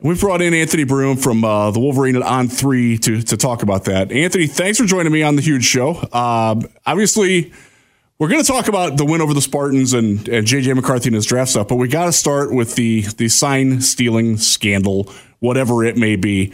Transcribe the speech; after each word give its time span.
We've 0.00 0.20
brought 0.20 0.42
in 0.42 0.54
Anthony 0.54 0.84
Broome 0.84 1.16
from 1.16 1.42
uh, 1.44 1.72
the 1.72 1.80
Wolverine 1.80 2.22
on 2.22 2.48
three 2.48 2.98
to 2.98 3.20
to 3.20 3.36
talk 3.36 3.64
about 3.64 3.84
that. 3.86 4.12
Anthony, 4.12 4.46
thanks 4.46 4.78
for 4.78 4.84
joining 4.84 5.12
me 5.12 5.24
on 5.24 5.34
the 5.34 5.42
huge 5.42 5.64
show. 5.64 5.90
Uh, 6.12 6.60
obviously, 6.86 7.52
we're 8.20 8.28
going 8.28 8.40
to 8.40 8.46
talk 8.46 8.68
about 8.68 8.96
the 8.96 9.04
win 9.04 9.20
over 9.20 9.34
the 9.34 9.40
Spartans 9.40 9.94
and, 9.94 10.28
and 10.28 10.46
JJ 10.46 10.76
McCarthy 10.76 11.08
and 11.08 11.16
his 11.16 11.26
draft 11.26 11.50
stuff, 11.50 11.66
but 11.66 11.76
we 11.76 11.88
got 11.88 12.04
to 12.04 12.12
start 12.12 12.52
with 12.54 12.76
the 12.76 13.02
the 13.16 13.28
sign 13.28 13.80
stealing 13.80 14.36
scandal, 14.36 15.12
whatever 15.40 15.84
it 15.84 15.96
may 15.96 16.14
be. 16.14 16.52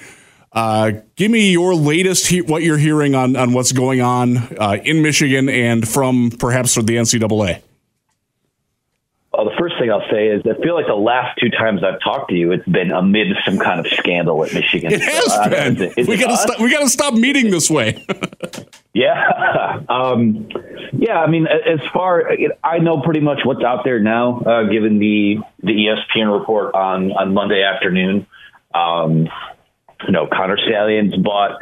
Uh, 0.51 0.93
give 1.17 1.31
me 1.31 1.51
your 1.53 1.75
latest, 1.75 2.29
he- 2.29 2.41
what 2.41 2.63
you're 2.63 2.79
hearing 2.79 3.15
on 3.15 3.37
on 3.37 3.53
what's 3.53 3.73
going 3.73 4.01
on 4.01 4.39
uh, 4.59 4.79
in 4.85 5.03
Michigan 5.03 5.51
and 5.51 5.87
from 5.87 6.31
perhaps 6.31 6.77
the 6.77 6.83
NCAA. 6.83 7.61
Well, 9.89 10.01
the 10.01 10.05
first 10.07 10.11
thing 10.11 10.11
I'll 10.11 10.11
say 10.11 10.27
is 10.29 10.43
I 10.59 10.63
feel 10.63 10.75
like 10.75 10.87
the 10.87 10.95
last 10.95 11.39
two 11.39 11.51
times 11.51 11.83
I've 11.85 12.01
talked 12.01 12.31
to 12.31 12.35
you, 12.37 12.53
it's 12.53 12.67
been 12.69 12.91
amid 12.91 13.29
some 13.45 13.59
kind 13.59 13.81
of 13.81 13.87
scandal 13.93 14.45
at 14.45 14.53
Michigan. 14.55 14.93
It 14.93 15.03
has 15.03 15.25
So, 15.35 15.41
uh, 15.43 15.49
been. 15.49 15.77
is 15.77 15.81
it- 15.83 15.99
is 15.99 16.09
we 16.09 16.17
got 16.17 16.29
to 16.31 16.37
stop. 16.37 16.61
We 16.61 16.71
got 16.71 16.81
to 16.81 16.89
stop 16.89 17.15
meeting 17.15 17.51
this 17.51 17.71
way. 17.71 18.05
Yeah, 18.97 19.81
um, 19.89 20.49
yeah. 20.93 21.19
I 21.19 21.27
mean, 21.27 21.49
as 21.49 21.81
far 21.93 22.31
I 22.63 22.79
know, 22.79 23.01
pretty 23.01 23.19
much 23.19 23.41
what's 23.45 23.65
out 23.65 23.83
there 23.83 23.99
now, 23.99 24.39
uh, 24.43 24.63
given 24.71 25.01
the 25.01 25.39
the 25.65 25.73
ESPN 25.73 26.33
report 26.33 26.77
on 26.77 27.11
on 27.11 27.35
Monday 27.35 27.65
afternoon. 27.65 28.25
Um, 28.73 29.29
you 30.07 30.13
know, 30.13 30.29
Connor 30.33 30.57
Stalions 30.59 31.17
bought 31.17 31.61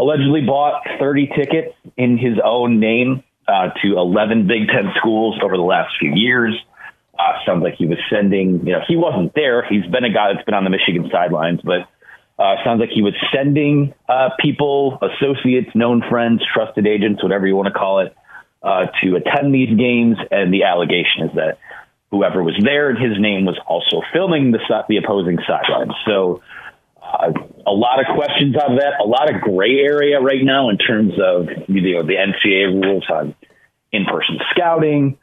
allegedly 0.00 0.40
bought 0.40 0.82
30 0.98 1.28
tickets 1.36 1.74
in 1.96 2.18
his 2.18 2.38
own 2.44 2.80
name 2.80 3.22
uh, 3.46 3.68
to 3.80 3.96
11 3.96 4.48
Big 4.48 4.66
Ten 4.66 4.92
schools 4.98 5.38
over 5.44 5.56
the 5.56 5.62
last 5.62 5.94
few 6.00 6.12
years. 6.12 6.56
Uh, 7.18 7.32
sounds 7.46 7.62
like 7.62 7.74
he 7.74 7.86
was 7.86 7.98
sending. 8.10 8.66
You 8.66 8.72
know, 8.72 8.80
he 8.86 8.96
wasn't 8.96 9.34
there. 9.34 9.64
He's 9.68 9.86
been 9.86 10.04
a 10.04 10.12
guy 10.12 10.32
that's 10.32 10.44
been 10.44 10.54
on 10.54 10.64
the 10.64 10.70
Michigan 10.70 11.08
sidelines, 11.12 11.60
but 11.62 11.88
uh, 12.38 12.56
sounds 12.64 12.80
like 12.80 12.90
he 12.90 13.02
was 13.02 13.14
sending 13.32 13.94
uh, 14.08 14.30
people, 14.40 14.98
associates, 15.00 15.70
known 15.74 16.02
friends, 16.08 16.42
trusted 16.52 16.86
agents, 16.86 17.22
whatever 17.22 17.46
you 17.46 17.54
want 17.54 17.68
to 17.68 17.78
call 17.78 18.00
it, 18.00 18.16
uh, 18.62 18.86
to 19.02 19.16
attend 19.16 19.54
these 19.54 19.76
games. 19.78 20.16
And 20.30 20.52
the 20.52 20.64
allegation 20.64 21.28
is 21.28 21.34
that 21.36 21.58
whoever 22.10 22.42
was 22.42 22.56
there 22.62 22.90
in 22.90 22.96
his 22.96 23.20
name 23.20 23.44
was 23.44 23.58
also 23.66 24.02
filming 24.12 24.50
the 24.50 24.58
the 24.88 24.96
opposing 24.96 25.38
sidelines. 25.46 25.94
So 26.06 26.42
uh, 27.00 27.32
a 27.66 27.72
lot 27.72 28.00
of 28.00 28.06
questions 28.14 28.56
on 28.56 28.76
that, 28.76 29.00
a 29.00 29.06
lot 29.06 29.32
of 29.32 29.40
gray 29.40 29.78
area 29.78 30.20
right 30.20 30.42
now 30.42 30.70
in 30.70 30.78
terms 30.78 31.12
of 31.12 31.48
you 31.68 31.94
know 31.94 32.02
the 32.02 32.14
NCAA 32.14 32.82
rules 32.82 33.04
on 33.08 33.34
in-person 33.92 34.38
scouting, 34.50 35.18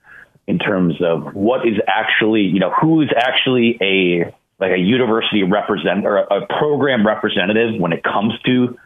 in 0.48 0.60
terms 0.60 0.96
of 1.02 1.34
what 1.34 1.68
is 1.68 1.76
actually 1.88 2.42
you 2.42 2.60
know 2.60 2.72
who 2.72 3.02
is 3.02 3.10
actually 3.16 3.78
a 3.82 4.34
like 4.60 4.72
a 4.72 4.80
university 4.80 5.44
represent 5.44 6.06
or 6.06 6.18
a, 6.18 6.44
a 6.44 6.48
program 6.48 7.06
representative 7.06 7.80
when 7.80 7.94
it 7.94 8.04
comes 8.04 8.34
to 8.46 8.78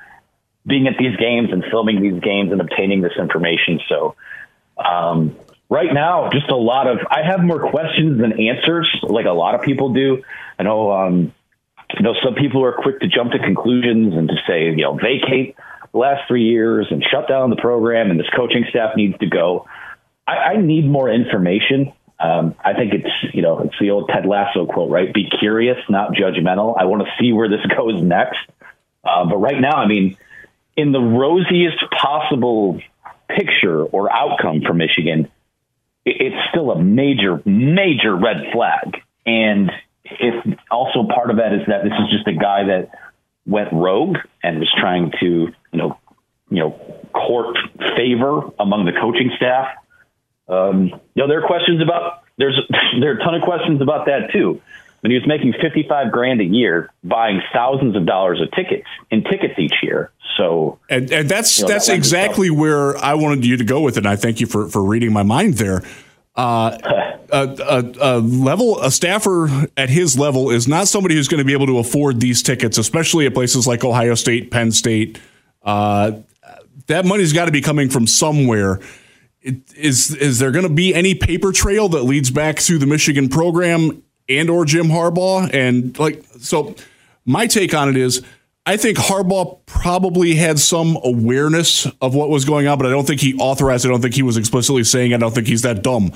being 0.66 0.88
at 0.88 0.98
these 0.98 1.16
games 1.18 1.50
and 1.52 1.64
filming 1.70 2.02
these 2.02 2.20
games 2.22 2.52
and 2.52 2.60
obtaining 2.60 3.02
this 3.02 3.12
information. 3.20 3.80
So 3.88 4.16
um, 4.84 5.36
right 5.70 5.94
now, 5.94 6.30
just 6.32 6.50
a 6.50 6.56
lot 6.56 6.88
of 6.88 7.00
I 7.10 7.22
have 7.24 7.42
more 7.42 7.70
questions 7.70 8.20
than 8.20 8.40
answers, 8.40 8.88
like 9.04 9.26
a 9.26 9.32
lot 9.32 9.56
of 9.56 9.62
people 9.62 9.94
do. 9.94 10.24
I 10.58 10.64
know, 10.64 10.92
um, 10.92 11.34
you 11.96 12.02
know, 12.02 12.16
some 12.24 12.36
people 12.36 12.64
are 12.64 12.74
quick 12.74 13.00
to 13.02 13.08
jump 13.08 13.32
to 13.34 13.40
conclusions 13.40 14.16
and 14.16 14.28
to 14.28 14.36
say, 14.48 14.66
you 14.66 14.84
know, 14.84 14.96
vacate 14.96 15.56
the 15.92 15.98
last 15.98 16.28
three 16.28 16.44
years 16.44 16.88
and 16.90 17.04
shut 17.04 17.28
down 17.28 17.50
the 17.50 17.56
program, 17.58 18.12
and 18.12 18.20
this 18.20 18.30
coaching 18.36 18.66
staff 18.70 18.96
needs 18.96 19.18
to 19.20 19.28
go. 19.28 19.68
I, 20.28 20.34
I 20.34 20.58
need 20.58 20.86
more 20.90 21.10
information. 21.10 21.94
Um, 22.20 22.56
I 22.64 22.74
think 22.74 22.94
it's 22.94 23.36
you 23.36 23.42
know 23.42 23.60
it's 23.60 23.76
the 23.80 23.92
old 23.92 24.10
Ted 24.10 24.26
Lasso 24.26 24.66
quote, 24.66 24.90
right? 24.90 25.14
Be 25.14 25.30
curious, 25.30 25.78
not 25.90 26.14
judgmental. 26.14 26.76
I 26.80 26.86
want 26.86 27.04
to 27.04 27.10
see 27.20 27.34
where 27.34 27.50
this 27.50 27.66
goes 27.78 28.02
next. 28.02 28.40
Uh, 29.04 29.26
but 29.26 29.38
right 29.38 29.60
now, 29.60 29.76
I 29.76 29.88
mean, 29.88 30.18
in 30.76 30.92
the 30.92 31.00
rosiest 31.00 31.78
possible 31.92 32.80
picture 33.28 33.84
or 33.84 34.12
outcome 34.12 34.62
for 34.62 34.74
Michigan, 34.74 35.32
it, 36.06 36.16
it's 36.20 36.50
still 36.50 36.72
a 36.72 36.82
major, 36.82 37.42
major 37.46 38.16
red 38.16 38.52
flag. 38.52 39.02
And 39.26 39.72
if 40.06 40.60
also 40.70 41.04
part 41.08 41.30
of 41.30 41.38
that 41.38 41.54
is 41.54 41.62
that 41.68 41.84
this 41.84 41.94
is 41.94 42.12
just 42.12 42.28
a 42.28 42.34
guy 42.34 42.66
that 42.66 42.90
went 43.46 43.72
rogue 43.74 44.18
and 44.44 44.60
was 44.60 44.72
trying 44.78 45.12
to, 45.20 45.26
you 45.26 45.54
know, 45.74 45.98
you 46.50 46.60
know, 46.60 46.72
court 47.14 47.58
favor 47.98 48.52
among 48.60 48.86
the 48.86 48.92
coaching 48.92 49.32
staff. 49.36 49.68
Um, 50.48 50.88
you 50.88 51.00
know, 51.16 51.28
there 51.28 51.44
are 51.44 51.48
questions 51.48 51.82
about 51.82 52.24
there's 52.38 52.60
there 53.00 53.12
are 53.12 53.16
a 53.16 53.24
ton 53.24 53.36
of 53.36 53.42
questions 53.42 53.82
about 53.82 54.06
that 54.06 54.32
too. 54.32 54.62
When 55.02 55.12
he 55.12 55.18
was 55.18 55.28
making 55.28 55.54
fifty 55.62 55.86
five 55.88 56.12
grand 56.12 56.42
a 56.42 56.46
year, 56.46 56.90
buying 57.04 57.42
thousands 57.54 57.96
of 57.96 58.06
dollars 58.06 58.42
of 58.42 58.52
tickets 58.52 58.88
in 59.12 59.24
tickets 59.24 59.54
each 59.58 59.76
year. 59.84 60.12
So 60.38 60.80
And, 60.90 61.12
and 61.12 61.30
that's 61.30 61.60
You 61.60 61.66
know, 61.66 61.74
that's 61.74 61.88
that 61.88 61.96
exactly 61.96 62.50
where 62.50 62.98
I 62.98 63.14
wanted 63.14 63.46
you 63.46 63.58
to 63.58 63.64
go 63.64 63.82
with 63.82 63.98
it. 63.98 64.00
And 64.00 64.08
I 64.08 64.16
thank 64.16 64.40
you 64.40 64.48
for 64.48 64.68
for 64.68 64.84
reading 64.84 65.14
my 65.14 65.24
mind 65.24 65.56
there. 65.56 65.84
Uh, 66.36 66.78
a, 67.32 67.56
a, 67.60 68.18
a 68.18 68.20
level 68.20 68.82
a 68.82 68.92
staffer 68.92 69.50
at 69.78 69.90
his 69.90 70.18
level 70.18 70.50
is 70.50 70.68
not 70.68 70.88
somebody 70.88 71.16
who's 71.16 71.28
going 71.28 71.40
to 71.40 71.46
be 71.46 71.54
able 71.54 71.68
to 71.68 71.78
afford 71.78 72.20
these 72.20 72.42
tickets, 72.42 72.78
especially 72.78 73.26
at 73.26 73.34
places 73.34 73.68
like 73.68 73.84
Ohio 73.84 74.16
State, 74.16 74.52
Penn 74.52 74.72
State. 74.72 75.20
Uh, 75.64 76.12
that 76.88 77.06
money's 77.06 77.34
got 77.34 77.46
to 77.46 77.52
be 77.52 77.62
coming 77.62 77.90
from 77.90 78.08
somewhere. 78.08 78.80
It, 79.46 79.76
is 79.76 80.14
is 80.16 80.40
there 80.40 80.52
going 80.52 80.68
to 80.68 80.74
be 80.74 80.96
any 80.96 81.14
paper 81.14 81.52
trail 81.52 81.88
that 81.90 82.02
leads 82.02 82.32
back 82.32 82.58
to 82.62 82.80
the 82.80 82.88
Michigan 82.88 83.30
program 83.30 84.02
and 84.28 84.50
or 84.50 84.66
Jim 84.66 84.88
Harbaugh? 84.88 85.54
And 85.54 85.98
like 86.00 86.26
so, 86.40 86.76
my 87.26 87.46
take 87.46 87.74
on 87.74 87.88
it 87.88 87.96
is. 87.96 88.24
I 88.68 88.78
think 88.78 88.98
Harbaugh 88.98 89.64
probably 89.68 90.34
had 90.34 90.58
some 90.58 90.98
awareness 91.04 91.86
of 92.02 92.16
what 92.16 92.30
was 92.30 92.46
going 92.46 92.66
on, 92.66 92.80
but 92.80 92.88
I 92.88 92.90
don't 92.90 93.06
think 93.06 93.22
he 93.22 93.36
authorized. 93.36 93.86
I 93.86 93.90
don't 93.90 94.02
think 94.02 94.16
he 94.16 94.24
was 94.24 94.38
explicitly 94.38 94.84
saying. 94.84 95.14
I 95.14 95.18
don't 95.18 95.36
think 95.36 95.46
he's 95.46 95.62
that 95.62 95.84
dumb. 95.84 96.12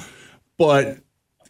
But 0.57 0.97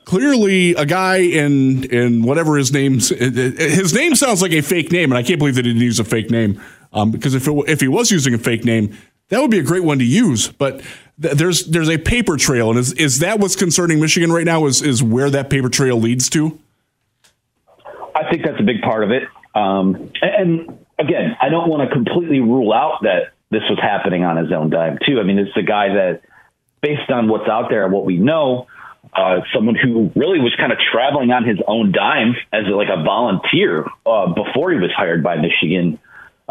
clearly, 0.04 0.72
a 0.74 0.86
guy 0.86 1.20
in 1.20 1.86
in 1.86 2.24
whatever 2.24 2.58
his 2.58 2.74
name's 2.74 3.08
his 3.08 3.94
name 3.94 4.16
sounds 4.16 4.42
like 4.42 4.52
a 4.52 4.60
fake 4.60 4.92
name, 4.92 5.12
and 5.12 5.18
I 5.18 5.24
can't 5.24 5.40
believe 5.40 5.56
that 5.56 5.64
he 5.64 5.72
didn't 5.72 5.86
use 5.86 6.02
a 6.02 6.04
fake 6.04 6.30
name. 6.30 6.62
Um, 6.92 7.12
because 7.12 7.34
if 7.36 7.48
it, 7.48 7.54
if 7.70 7.80
he 7.80 7.88
was 7.88 8.12
using 8.12 8.34
a 8.34 8.38
fake 8.38 8.66
name, 8.66 8.98
that 9.30 9.40
would 9.40 9.52
be 9.52 9.60
a 9.60 9.64
great 9.64 9.84
one 9.84 10.00
to 10.00 10.06
use. 10.06 10.50
But 10.50 10.82
there's 11.20 11.66
there's 11.66 11.90
a 11.90 11.98
paper 11.98 12.38
trail, 12.38 12.70
and 12.70 12.80
is 12.80 12.94
is 12.94 13.20
that 13.20 13.40
what's 13.40 13.56
concerning 13.56 14.00
Michigan 14.00 14.32
right 14.32 14.46
now? 14.46 14.66
Is 14.66 14.82
is 14.82 15.04
where 15.04 15.30
that 15.30 15.50
paper 15.50 15.70
trail 15.70 16.00
leads 16.00 16.30
to? 16.30 16.58
I 18.16 18.30
think 18.30 18.44
that's 18.44 18.60
a 18.60 18.64
big 18.64 18.82
part 18.82 19.04
of 19.04 19.12
it. 19.12 19.24
Um, 19.54 20.12
and, 20.22 20.68
and 20.68 20.80
again, 20.98 21.36
I 21.42 21.50
don't 21.50 21.70
want 21.70 21.88
to 21.88 21.94
completely 21.94 22.40
rule 22.40 22.74
out 22.74 23.00
that 23.04 23.34
this 23.50 23.64
was 23.70 23.80
happening 23.82 24.24
on 24.24 24.38
his 24.38 24.52
own 24.52 24.70
dime 24.70 24.98
too. 25.06 25.20
I 25.20 25.24
mean, 25.24 25.40
it's 25.40 25.56
a 25.58 25.62
guy 25.62 25.90
that, 25.90 26.22
based 26.82 27.10
on 27.10 27.28
what's 27.28 27.50
out 27.50 27.70
there 27.70 27.84
and 27.84 27.94
what 27.94 28.06
we 28.06 28.18
know, 28.18 28.68
uh, 29.14 29.42
someone 29.54 29.76
who 29.76 30.12
really 30.16 30.40
was 30.40 30.54
kind 30.58 30.72
of 30.72 30.78
traveling 30.92 31.32
on 31.32 31.44
his 31.44 31.58
own 31.68 31.92
dime 31.92 32.36
as 32.54 32.66
like 32.68 32.90
a 32.90 33.02
volunteer 33.04 33.86
uh, 34.06 34.34
before 34.34 34.72
he 34.72 34.78
was 34.78 34.92
hired 34.96 35.24
by 35.24 35.38
Michigan, 35.38 36.00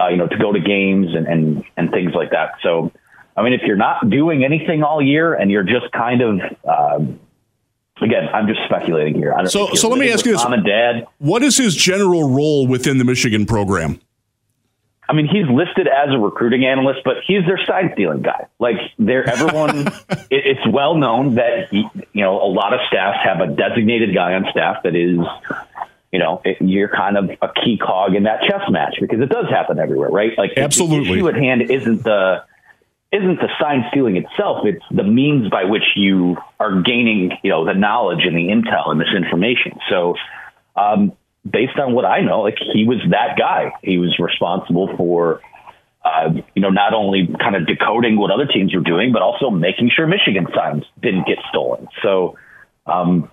uh, 0.01 0.09
you 0.09 0.17
know, 0.17 0.27
to 0.27 0.37
go 0.37 0.53
to 0.53 0.61
games 0.61 1.15
and, 1.15 1.27
and 1.27 1.65
and 1.77 1.91
things 1.91 2.13
like 2.15 2.31
that. 2.31 2.55
So, 2.63 2.91
I 3.39 3.43
mean, 3.43 3.53
if 3.53 3.63
you're 3.63 3.77
not 3.77 4.11
doing 4.11 4.45
anything 4.45 4.83
all 4.83 5.01
year 5.01 5.35
and 5.35 5.51
you're 5.51 5.63
just 5.63 5.91
kind 5.93 6.21
of 6.21 6.41
um, 6.69 7.21
again, 8.01 8.29
I'm 8.33 8.47
just 8.49 8.61
speculating 8.67 9.15
here. 9.15 9.33
I 9.33 9.39
don't 9.39 9.49
So- 9.51 9.75
so 9.75 9.89
let 9.89 9.99
me 9.99 10.11
ask 10.13 10.25
you 10.27 10.33
this. 10.33 10.43
Mom 10.43 10.55
and 10.55 10.65
dad. 10.65 11.07
What 11.19 11.43
is 11.43 11.57
his 11.57 11.75
general 11.75 12.29
role 12.31 12.67
within 12.67 12.99
the 12.99 13.05
Michigan 13.05 13.47
program? 13.47 14.01
I 15.11 15.15
mean, 15.15 15.27
he's 15.27 15.47
listed 15.49 15.89
as 15.89 16.13
a 16.15 16.19
recruiting 16.19 16.67
analyst, 16.67 17.01
but 17.05 17.17
he's 17.27 17.43
their 17.47 17.59
sign 17.65 17.91
stealing 17.95 18.21
guy. 18.21 18.47
Like, 18.59 18.77
they're 18.99 19.27
everyone. 19.27 19.87
it, 20.09 20.27
it's 20.31 20.69
well 20.71 20.97
known 20.97 21.37
that 21.37 21.69
he, 21.71 21.87
you 22.13 22.23
know 22.23 22.43
a 22.43 22.51
lot 22.51 22.75
of 22.75 22.81
staffs 22.89 23.19
have 23.25 23.41
a 23.41 23.47
designated 23.47 24.15
guy 24.15 24.35
on 24.35 24.47
staff 24.51 24.83
that 24.83 24.95
is, 24.95 25.19
you 26.13 26.19
know, 26.19 26.43
it, 26.45 26.59
you're 26.61 26.91
kind 26.91 27.17
of 27.17 27.31
a 27.41 27.49
key 27.65 27.79
cog 27.79 28.17
in 28.17 28.25
that 28.25 28.43
chess 28.43 28.61
match 28.69 28.97
because 29.01 29.21
it 29.21 29.31
does 29.31 29.47
happen 29.49 29.79
everywhere, 29.79 30.11
right? 30.11 30.37
Like, 30.37 30.53
Absolutely. 30.59 31.09
The 31.09 31.15
issue 31.15 31.29
at 31.29 31.37
hand 31.37 31.63
isn't 31.71 32.03
the 32.05 32.45
isn't 33.13 33.41
the 33.41 33.49
sign 33.61 33.85
stealing 33.91 34.17
itself; 34.17 34.65
it's 34.65 34.85
the 34.91 35.05
means 35.05 35.51
by 35.51 35.65
which 35.65 35.85
you 35.97 36.37
are 36.61 36.83
gaining, 36.83 37.33
you 37.43 37.51
know, 37.51 37.65
the 37.65 37.75
knowledge 37.75 38.25
and 38.25 38.37
the 38.37 38.49
intel 38.49 38.91
and 38.91 39.01
this 39.01 39.15
information. 39.17 39.79
So. 39.89 40.15
Um, 40.77 41.13
based 41.49 41.79
on 41.79 41.95
what 41.95 42.05
I 42.05 42.21
know, 42.21 42.43
like 42.43 42.59
he 42.73 42.85
was 42.85 42.99
that 43.11 43.39
guy. 43.39 43.73
He 43.83 43.99
was 43.99 44.17
responsible 44.19 44.95
for, 44.97 45.41
uh, 46.05 46.31
you 46.55 46.63
know, 46.63 46.71
not 46.71 46.95
only 46.95 47.29
kind 47.41 47.57
of 47.57 47.67
decoding 47.67 48.19
what 48.19 48.31
other 48.31 48.47
teams 48.47 48.75
were 48.75 48.81
doing, 48.81 49.13
but 49.13 49.23
also 49.23 49.51
making 49.51 49.91
sure 49.95 50.07
Michigan 50.07 50.47
signs 50.55 50.85
didn't 51.01 51.27
get 51.27 51.39
stolen. 51.49 51.89
So 52.03 52.37
um, 52.87 53.31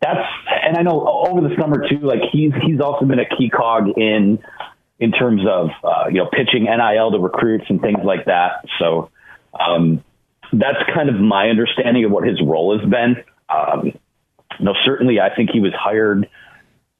that's, 0.00 0.26
and 0.64 0.76
I 0.76 0.82
know 0.82 1.26
over 1.28 1.46
the 1.46 1.54
summer 1.60 1.88
too, 1.88 2.00
like 2.00 2.22
he's 2.32 2.52
he's 2.66 2.80
also 2.80 3.04
been 3.04 3.20
a 3.20 3.28
key 3.28 3.50
cog 3.50 3.88
in 3.96 4.38
in 5.00 5.12
terms 5.12 5.42
of 5.48 5.70
uh, 5.82 6.04
you 6.08 6.18
know 6.18 6.28
pitching 6.30 6.64
NIL 6.64 7.10
to 7.10 7.18
recruits 7.18 7.64
and 7.68 7.80
things 7.80 8.00
like 8.04 8.26
that. 8.26 8.64
So 8.78 9.10
um, 9.58 10.04
that's 10.52 10.78
kind 10.94 11.08
of 11.08 11.16
my 11.16 11.48
understanding 11.48 12.04
of 12.04 12.10
what 12.10 12.26
his 12.26 12.40
role 12.40 12.78
has 12.78 12.88
been. 12.88 13.16
Um, 13.48 13.98
no, 14.60 14.74
certainly, 14.84 15.18
I 15.18 15.34
think 15.34 15.50
he 15.50 15.60
was 15.60 15.72
hired 15.72 16.28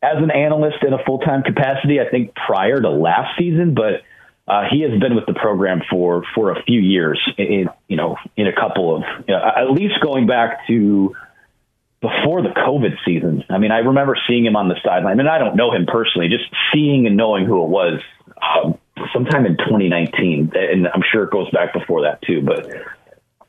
as 0.03 0.17
an 0.17 0.31
analyst 0.31 0.79
in 0.83 0.95
a 0.95 1.05
full 1.05 1.19
time 1.19 1.43
capacity, 1.43 2.01
I 2.01 2.09
think 2.11 2.35
prior 2.35 2.81
to 2.81 2.89
last 2.89 3.39
season, 3.39 3.75
but 3.75 4.03
uh, 4.49 4.65
he 4.71 4.81
has 4.81 4.99
been 4.99 5.15
with 5.15 5.27
the 5.27 5.35
program 5.35 5.83
for 5.91 6.25
for 6.35 6.51
a 6.51 6.63
few 6.63 6.81
years. 6.81 7.21
In 7.37 7.69
you 7.87 7.97
know, 7.97 8.17
in 8.37 8.47
a 8.47 8.55
couple 8.55 8.97
of 8.97 9.03
you 9.29 9.35
know, 9.35 9.41
at 9.45 9.71
least 9.71 10.01
going 10.03 10.27
back 10.27 10.67
to 10.69 11.15
before 12.01 12.43
the 12.43 12.49
COVID 12.49 12.97
season. 13.05 13.45
I 13.51 13.59
mean, 13.59 13.71
I 13.71 13.79
remember 13.79 14.17
seeing 14.27 14.45
him 14.45 14.57
on 14.57 14.69
the 14.69 14.77
sideline, 14.83 15.21
and 15.21 15.29
I 15.29 15.39
don't 15.39 15.57
know 15.57 15.71
him 15.73 15.87
personally, 15.87 16.29
just 16.29 16.45
seeing 16.73 17.07
and 17.07 17.17
knowing 17.17 17.45
who 17.45 17.63
it 17.63 17.69
was 17.69 18.01
um, 18.43 18.79
sometime 19.13 19.45
in 19.47 19.57
2019, 19.59 20.53
and 20.55 20.89
I'm 20.89 21.03
sure 21.13 21.25
it 21.25 21.31
goes 21.31 21.51
back 21.51 21.73
before 21.73 22.03
that 22.03 22.23
too. 22.23 22.41
But 22.41 22.71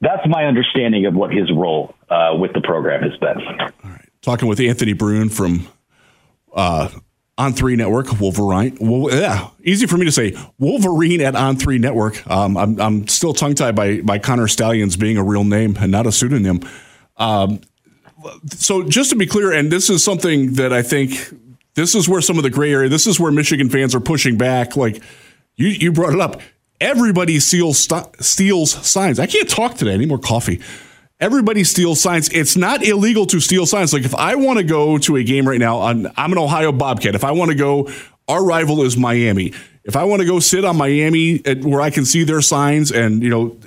that's 0.01 0.27
my 0.27 0.45
understanding 0.45 1.05
of 1.05 1.13
what 1.13 1.31
his 1.31 1.49
role 1.51 1.95
uh, 2.09 2.35
with 2.37 2.53
the 2.53 2.61
program 2.61 3.03
has 3.03 3.17
been. 3.19 3.39
All 3.39 3.91
right, 3.91 4.09
talking 4.21 4.47
with 4.47 4.59
Anthony 4.59 4.93
Broome 4.93 5.29
from 5.29 5.67
uh, 6.53 6.89
On 7.37 7.53
Three 7.53 7.77
Network, 7.77 8.19
Wolverine. 8.19 8.77
Well, 8.81 9.17
yeah, 9.17 9.49
easy 9.63 9.87
for 9.87 9.97
me 9.97 10.05
to 10.05 10.11
say 10.11 10.35
Wolverine 10.59 11.21
at 11.21 11.37
On 11.37 11.55
Three 11.55 11.77
Network. 11.77 12.29
Um, 12.29 12.57
I'm, 12.57 12.81
I'm 12.81 13.07
still 13.07 13.33
tongue 13.33 13.55
tied 13.55 13.77
by 13.77 14.01
by 14.01 14.19
Connor 14.19 14.49
Stalions 14.49 14.97
being 14.97 15.15
a 15.15 15.23
real 15.23 15.45
name 15.45 15.77
and 15.79 15.89
not 15.89 16.05
a 16.05 16.11
pseudonym. 16.11 16.59
Um, 17.15 17.61
so 18.47 18.83
just 18.83 19.09
to 19.11 19.15
be 19.15 19.25
clear, 19.25 19.51
and 19.51 19.71
this 19.71 19.89
is 19.89 20.03
something 20.03 20.53
that 20.53 20.73
I 20.73 20.81
think 20.81 21.11
this 21.75 21.95
is 21.95 22.09
where 22.09 22.21
some 22.21 22.37
of 22.37 22.43
the 22.43 22.49
gray 22.49 22.71
area. 22.71 22.89
This 22.89 23.07
is 23.07 23.19
where 23.19 23.31
Michigan 23.31 23.69
fans 23.69 23.95
are 23.95 23.99
pushing 23.99 24.37
back. 24.37 24.75
Like 24.75 25.01
you, 25.55 25.67
you 25.67 25.91
brought 25.91 26.13
it 26.13 26.19
up. 26.19 26.41
Everybody 26.79 27.39
steals 27.39 27.87
steals 28.19 28.71
signs. 28.71 29.19
I 29.19 29.27
can't 29.27 29.49
talk 29.49 29.75
today. 29.75 29.93
I 29.93 29.97
need 29.97 30.09
more 30.09 30.17
coffee. 30.17 30.61
Everybody 31.19 31.63
steals 31.63 32.01
signs. 32.01 32.29
It's 32.29 32.57
not 32.57 32.83
illegal 32.83 33.27
to 33.27 33.39
steal 33.39 33.67
signs. 33.67 33.93
Like 33.93 34.03
if 34.03 34.15
I 34.15 34.35
want 34.35 34.57
to 34.57 34.63
go 34.63 34.97
to 34.97 35.17
a 35.17 35.23
game 35.23 35.47
right 35.47 35.59
now, 35.59 35.81
I'm 35.81 36.05
an 36.05 36.37
Ohio 36.37 36.71
Bobcat. 36.71 37.13
If 37.13 37.23
I 37.23 37.31
want 37.31 37.51
to 37.51 37.55
go, 37.55 37.91
our 38.27 38.43
rival 38.43 38.81
is 38.81 38.97
Miami. 38.97 39.53
If 39.83 39.95
I 39.95 40.03
want 40.05 40.21
to 40.21 40.27
go 40.27 40.39
sit 40.39 40.65
on 40.65 40.77
Miami 40.77 41.41
at, 41.45 41.63
where 41.63 41.81
I 41.81 41.91
can 41.91 42.05
see 42.05 42.23
their 42.23 42.41
signs 42.41 42.91
and 42.91 43.21
you 43.21 43.29
know 43.29 43.57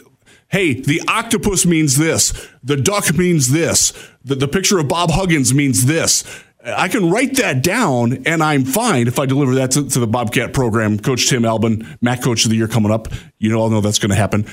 hey, 0.55 0.73
the 0.73 1.03
octopus 1.09 1.67
means 1.67 1.97
this, 1.97 2.33
the 2.63 2.77
duck 2.77 3.13
means 3.13 3.51
this, 3.51 3.93
the, 4.25 4.37
the 4.37 4.47
picture 4.47 4.79
of 4.79 4.87
Bob 4.87 5.11
Huggins 5.11 5.53
means 5.53 5.87
this. 5.87 6.23
I 6.65 6.87
can 6.87 7.11
write 7.11 7.39
that 7.39 7.61
down 7.61 8.23
and 8.25 8.41
I'm 8.41 8.65
fine 8.65 9.09
if 9.09 9.19
I 9.19 9.27
deliver 9.27 9.57
that 9.57 9.73
to, 9.73 9.89
to, 9.89 9.99
the 9.99 10.07
Bobcat 10.07 10.53
program. 10.53 11.01
Coach 11.01 11.29
Tim 11.29 11.45
Albin, 11.45 11.99
MAC 12.01 12.23
Coach 12.23 12.45
of 12.45 12.53
the 12.53 12.57
Year 12.57 12.69
coming 12.69 12.93
up. 12.93 13.09
You 13.39 13.51
know, 13.51 13.59
all 13.59 13.69
know 13.69 13.81
that's 13.81 13.99
going 13.99 14.11
to 14.11 14.17
happen. 14.17 14.47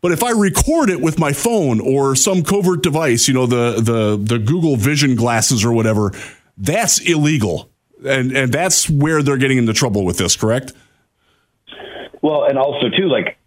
But 0.00 0.12
if 0.12 0.22
I 0.22 0.30
record 0.30 0.90
it 0.90 1.00
with 1.00 1.18
my 1.18 1.32
phone 1.32 1.80
or 1.80 2.14
some 2.14 2.44
covert 2.44 2.84
device, 2.84 3.26
you 3.26 3.34
know, 3.34 3.46
the, 3.46 3.80
the, 3.80 4.16
the 4.16 4.38
Google 4.38 4.76
Vision 4.76 5.16
glasses 5.16 5.64
or 5.64 5.72
whatever, 5.72 6.12
that's 6.56 7.00
illegal. 7.00 7.68
And, 8.06 8.30
and 8.30 8.52
that's 8.52 8.88
where 8.88 9.24
they're 9.24 9.36
getting 9.36 9.58
into 9.58 9.72
trouble 9.72 10.04
with 10.04 10.18
this, 10.18 10.36
correct? 10.36 10.72
Well, 12.22 12.44
and 12.44 12.56
also, 12.56 12.90
too, 12.90 13.08
like, 13.08 13.38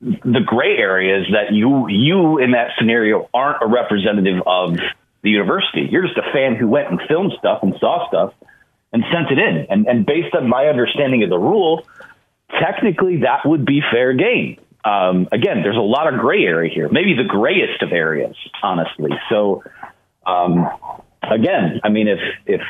the 0.00 0.40
gray 0.44 0.76
area 0.76 1.20
is 1.20 1.26
that 1.32 1.52
you 1.52 1.88
you 1.88 2.38
in 2.38 2.52
that 2.52 2.70
scenario 2.78 3.28
aren't 3.34 3.62
a 3.62 3.66
representative 3.66 4.42
of 4.46 4.78
the 5.22 5.30
university. 5.30 5.88
You're 5.90 6.06
just 6.06 6.18
a 6.18 6.32
fan 6.32 6.54
who 6.54 6.68
went 6.68 6.88
and 6.90 7.00
filmed 7.08 7.32
stuff 7.38 7.60
and 7.62 7.74
saw 7.80 8.06
stuff 8.08 8.34
and 8.92 9.04
sent 9.12 9.30
it 9.30 9.38
in. 9.38 9.66
And 9.68 9.86
and 9.86 10.06
based 10.06 10.34
on 10.34 10.48
my 10.48 10.66
understanding 10.66 11.24
of 11.24 11.30
the 11.30 11.38
rule, 11.38 11.84
technically 12.60 13.18
that 13.22 13.40
would 13.44 13.64
be 13.64 13.82
fair 13.90 14.12
game. 14.14 14.58
Um, 14.84 15.28
again, 15.32 15.62
there's 15.62 15.76
a 15.76 15.80
lot 15.80 16.12
of 16.12 16.20
gray 16.20 16.44
area 16.44 16.72
here, 16.72 16.88
maybe 16.88 17.14
the 17.14 17.24
grayest 17.24 17.82
of 17.82 17.92
areas, 17.92 18.36
honestly. 18.62 19.10
So, 19.28 19.64
um, 20.24 20.68
again, 21.22 21.80
I 21.82 21.88
mean, 21.88 22.06
if 22.06 22.20
if 22.46 22.60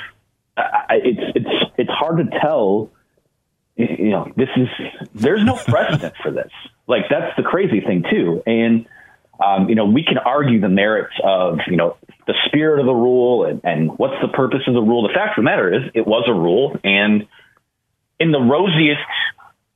it's 0.90 1.20
it's 1.36 1.72
it's 1.76 1.90
hard 1.90 2.18
to 2.18 2.38
tell. 2.40 2.90
You 3.78 4.10
know, 4.10 4.32
this 4.36 4.48
is 4.56 4.68
there's 5.14 5.44
no 5.44 5.54
precedent 5.54 6.14
for 6.20 6.32
this. 6.32 6.50
Like 6.88 7.04
that's 7.08 7.36
the 7.36 7.44
crazy 7.44 7.80
thing 7.80 8.04
too. 8.10 8.42
And 8.44 8.86
um, 9.44 9.68
you 9.68 9.76
know, 9.76 9.86
we 9.86 10.02
can 10.02 10.18
argue 10.18 10.60
the 10.60 10.68
merits 10.68 11.14
of 11.22 11.60
you 11.68 11.76
know 11.76 11.96
the 12.26 12.34
spirit 12.46 12.80
of 12.80 12.86
the 12.86 12.94
rule 12.94 13.44
and, 13.44 13.60
and 13.62 13.96
what's 13.96 14.20
the 14.20 14.28
purpose 14.28 14.62
of 14.66 14.74
the 14.74 14.82
rule. 14.82 15.06
The 15.06 15.14
fact 15.14 15.38
of 15.38 15.44
the 15.44 15.50
matter 15.50 15.72
is, 15.72 15.90
it 15.94 16.06
was 16.08 16.24
a 16.26 16.34
rule, 16.34 16.76
and 16.82 17.28
in 18.18 18.32
the 18.32 18.40
rosiest 18.40 19.00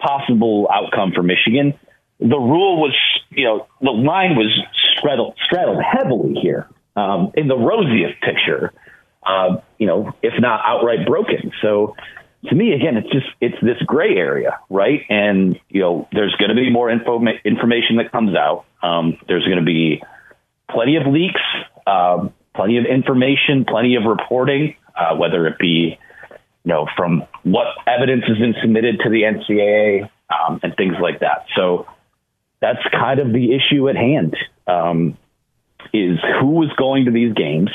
possible 0.00 0.68
outcome 0.72 1.12
for 1.12 1.22
Michigan, 1.22 1.78
the 2.18 2.38
rule 2.38 2.80
was 2.80 2.96
you 3.30 3.44
know 3.44 3.68
the 3.80 3.92
line 3.92 4.34
was 4.34 4.50
straddled, 4.98 5.36
straddled 5.44 5.80
heavily 5.80 6.34
here 6.34 6.68
um, 6.96 7.30
in 7.34 7.46
the 7.46 7.56
rosiest 7.56 8.20
picture. 8.20 8.72
Uh, 9.24 9.60
you 9.78 9.86
know, 9.86 10.12
if 10.20 10.32
not 10.40 10.60
outright 10.64 11.06
broken. 11.06 11.52
So 11.62 11.94
to 12.48 12.54
me, 12.54 12.72
again, 12.72 12.96
it's 12.96 13.10
just 13.10 13.26
it's 13.40 13.54
this 13.62 13.80
gray 13.86 14.16
area, 14.16 14.58
right? 14.68 15.02
And 15.08 15.58
you 15.68 15.80
know, 15.80 16.08
there's 16.12 16.34
going 16.36 16.48
to 16.48 16.54
be 16.54 16.70
more 16.70 16.90
info 16.90 17.22
information 17.44 17.96
that 17.96 18.10
comes 18.10 18.34
out. 18.34 18.64
Um, 18.82 19.18
there's 19.28 19.44
going 19.44 19.58
to 19.58 19.64
be 19.64 20.02
plenty 20.70 20.96
of 20.96 21.06
leaks, 21.06 21.40
um, 21.86 22.32
plenty 22.54 22.78
of 22.78 22.84
information, 22.84 23.64
plenty 23.68 23.94
of 23.94 24.04
reporting, 24.04 24.74
uh, 24.96 25.16
whether 25.16 25.46
it 25.46 25.58
be 25.58 25.98
you 26.64 26.68
know 26.68 26.86
from 26.96 27.24
what 27.44 27.66
evidence 27.86 28.24
has 28.26 28.38
been 28.38 28.54
submitted 28.60 29.00
to 29.04 29.10
the 29.10 29.22
NCAA 29.22 30.10
um, 30.30 30.58
and 30.64 30.74
things 30.76 30.96
like 31.00 31.20
that. 31.20 31.46
So 31.54 31.86
that's 32.60 32.82
kind 32.90 33.20
of 33.20 33.32
the 33.32 33.54
issue 33.54 33.88
at 33.88 33.96
hand. 33.96 34.36
Um, 34.66 35.16
is 35.92 36.18
who 36.40 36.46
was 36.46 36.70
going 36.76 37.04
to 37.04 37.12
these 37.12 37.34
games? 37.34 37.70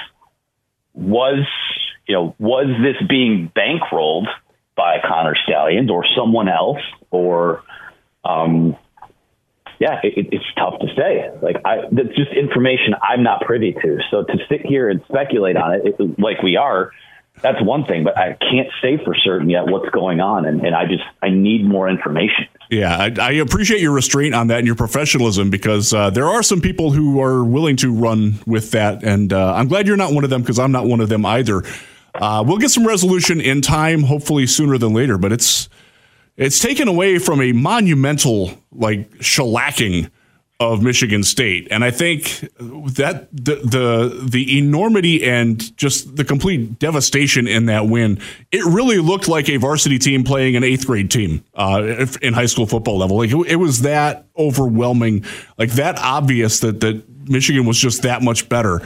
Was 0.93 1.45
you 2.05 2.15
know 2.15 2.35
was 2.37 2.67
this 2.81 3.07
being 3.07 3.49
bankrolled 3.55 4.27
by 4.77 4.99
Connor 5.05 5.35
Stalions 5.43 5.89
or 5.89 6.05
someone 6.15 6.47
else, 6.47 6.79
or 7.11 7.63
um, 8.23 8.77
yeah, 9.79 9.99
it, 10.03 10.29
it's 10.31 10.45
tough 10.55 10.79
to 10.79 10.87
say. 10.95 11.29
Like 11.41 11.57
I, 11.65 11.81
that's 11.91 12.15
just 12.15 12.31
information 12.31 12.93
I'm 13.01 13.23
not 13.23 13.41
privy 13.41 13.73
to. 13.73 13.99
So 14.09 14.23
to 14.23 14.37
sit 14.47 14.65
here 14.65 14.89
and 14.89 15.01
speculate 15.09 15.57
on 15.57 15.73
it, 15.73 15.81
it 15.85 16.19
like 16.19 16.41
we 16.41 16.55
are, 16.55 16.91
that's 17.41 17.61
one 17.61 17.85
thing. 17.85 18.03
But 18.03 18.17
I 18.17 18.33
can't 18.33 18.69
say 18.81 19.03
for 19.03 19.15
certain 19.15 19.49
yet 19.49 19.67
what's 19.67 19.89
going 19.89 20.19
on, 20.19 20.45
and, 20.45 20.65
and 20.65 20.75
I 20.75 20.85
just 20.85 21.03
I 21.21 21.29
need 21.29 21.65
more 21.65 21.89
information. 21.89 22.47
Yeah, 22.69 22.97
I, 22.97 23.13
I, 23.19 23.31
appreciate 23.33 23.79
your 23.79 23.93
restraint 23.93 24.35
on 24.35 24.47
that 24.47 24.57
and 24.57 24.67
your 24.67 24.75
professionalism 24.75 25.49
because 25.49 25.93
uh, 25.93 26.09
there 26.09 26.25
are 26.25 26.43
some 26.43 26.59
people 26.59 26.91
who 26.91 27.21
are 27.21 27.41
willing 27.41 27.77
to 27.77 27.93
run 27.93 28.39
with 28.45 28.71
that, 28.71 29.03
and 29.03 29.31
uh, 29.31 29.53
I'm 29.53 29.69
glad 29.69 29.87
you're 29.87 29.95
not 29.95 30.11
one 30.11 30.25
of 30.25 30.29
them 30.29 30.41
because 30.41 30.59
I'm 30.59 30.73
not 30.73 30.85
one 30.85 30.99
of 30.99 31.07
them 31.07 31.25
either. 31.25 31.63
Uh, 32.17 32.43
we'll 32.45 32.57
get 32.57 32.71
some 32.71 32.85
resolution 32.85 33.39
in 33.41 33.61
time, 33.61 34.03
hopefully 34.03 34.47
sooner 34.47 34.77
than 34.77 34.93
later. 34.93 35.17
But 35.17 35.31
it's 35.31 35.69
it's 36.35 36.59
taken 36.59 36.87
away 36.87 37.19
from 37.19 37.41
a 37.41 37.51
monumental 37.51 38.51
like 38.71 39.09
shellacking 39.19 40.09
of 40.59 40.81
Michigan 40.81 41.23
State, 41.23 41.67
and 41.69 41.83
I 41.83 41.91
think 41.91 42.39
that 42.59 43.27
the 43.31 43.55
the 43.55 44.27
the 44.27 44.57
enormity 44.57 45.23
and 45.23 45.77
just 45.77 46.15
the 46.15 46.23
complete 46.23 46.79
devastation 46.79 47.47
in 47.47 47.67
that 47.67 47.87
win, 47.87 48.19
it 48.51 48.65
really 48.65 48.97
looked 48.97 49.27
like 49.27 49.49
a 49.49 49.57
varsity 49.57 49.99
team 49.99 50.23
playing 50.23 50.55
an 50.55 50.63
eighth 50.63 50.87
grade 50.87 51.11
team 51.11 51.43
uh, 51.53 52.07
in 52.23 52.33
high 52.33 52.47
school 52.47 52.65
football 52.65 52.97
level. 52.97 53.17
Like 53.17 53.31
it, 53.31 53.51
it 53.51 53.55
was 53.57 53.81
that 53.81 54.25
overwhelming, 54.35 55.25
like 55.59 55.71
that 55.73 55.99
obvious 55.99 56.61
that 56.61 56.79
that 56.79 57.03
Michigan 57.29 57.65
was 57.65 57.77
just 57.77 58.01
that 58.01 58.23
much 58.23 58.49
better 58.49 58.81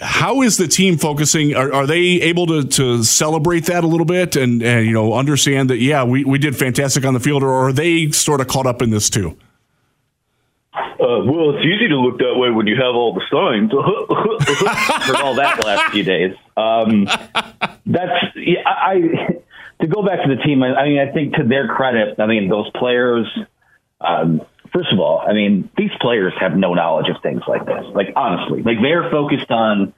how 0.00 0.42
is 0.42 0.56
the 0.56 0.66
team 0.66 0.98
focusing? 0.98 1.54
Are, 1.54 1.72
are, 1.72 1.86
they 1.86 2.00
able 2.22 2.46
to, 2.48 2.64
to 2.64 3.04
celebrate 3.04 3.66
that 3.66 3.84
a 3.84 3.86
little 3.86 4.06
bit 4.06 4.34
and, 4.34 4.62
and 4.62 4.84
you 4.84 4.92
know 4.92 5.14
understand 5.14 5.70
that 5.70 5.78
yeah 5.78 6.02
we, 6.02 6.24
we 6.24 6.38
did 6.38 6.56
fantastic 6.56 7.04
on 7.04 7.14
the 7.14 7.20
field, 7.20 7.42
or 7.42 7.52
are 7.52 7.72
they 7.72 8.10
sort 8.10 8.40
of 8.40 8.48
caught 8.48 8.66
up 8.66 8.82
in 8.82 8.90
this 8.90 9.08
too? 9.08 9.36
Uh, 10.74 11.24
well, 11.24 11.56
it's 11.56 11.64
easy 11.64 11.88
to 11.88 11.96
look 11.96 12.18
that 12.18 12.34
way 12.36 12.50
when 12.50 12.66
you 12.66 12.74
have 12.74 12.94
all 12.94 13.14
the 13.14 13.22
signs. 13.30 13.70
Heard 15.06 15.16
all 15.16 15.34
that 15.34 15.64
last 15.64 15.92
few 15.92 16.02
days. 16.02 16.34
Um, 16.56 17.06
that's 17.86 18.36
yeah, 18.36 18.60
I. 18.66 19.36
To 19.80 19.86
go 19.86 20.02
back 20.02 20.22
to 20.22 20.36
the 20.36 20.42
team, 20.42 20.62
I, 20.62 20.74
I 20.74 20.88
mean, 20.88 20.98
I 20.98 21.10
think 21.10 21.36
to 21.36 21.44
their 21.44 21.66
credit, 21.66 22.20
I 22.20 22.26
mean 22.26 22.48
those 22.48 22.70
players. 22.72 23.26
Um, 24.00 24.42
first 24.72 24.92
of 24.92 24.98
all, 24.98 25.22
I 25.26 25.32
mean, 25.32 25.70
these 25.76 25.90
players 26.00 26.32
have 26.40 26.56
no 26.56 26.74
knowledge 26.74 27.08
of 27.08 27.22
things 27.22 27.42
like 27.46 27.64
this. 27.66 27.84
Like, 27.94 28.12
honestly, 28.16 28.62
like 28.62 28.78
they're 28.82 29.10
focused 29.10 29.50
on 29.50 29.92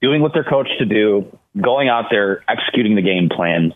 doing 0.00 0.20
what 0.22 0.32
they're 0.34 0.44
coached 0.44 0.78
to 0.78 0.84
do, 0.84 1.38
going 1.60 1.88
out 1.88 2.06
there, 2.10 2.44
executing 2.48 2.96
the 2.96 3.02
game 3.02 3.28
plan, 3.28 3.72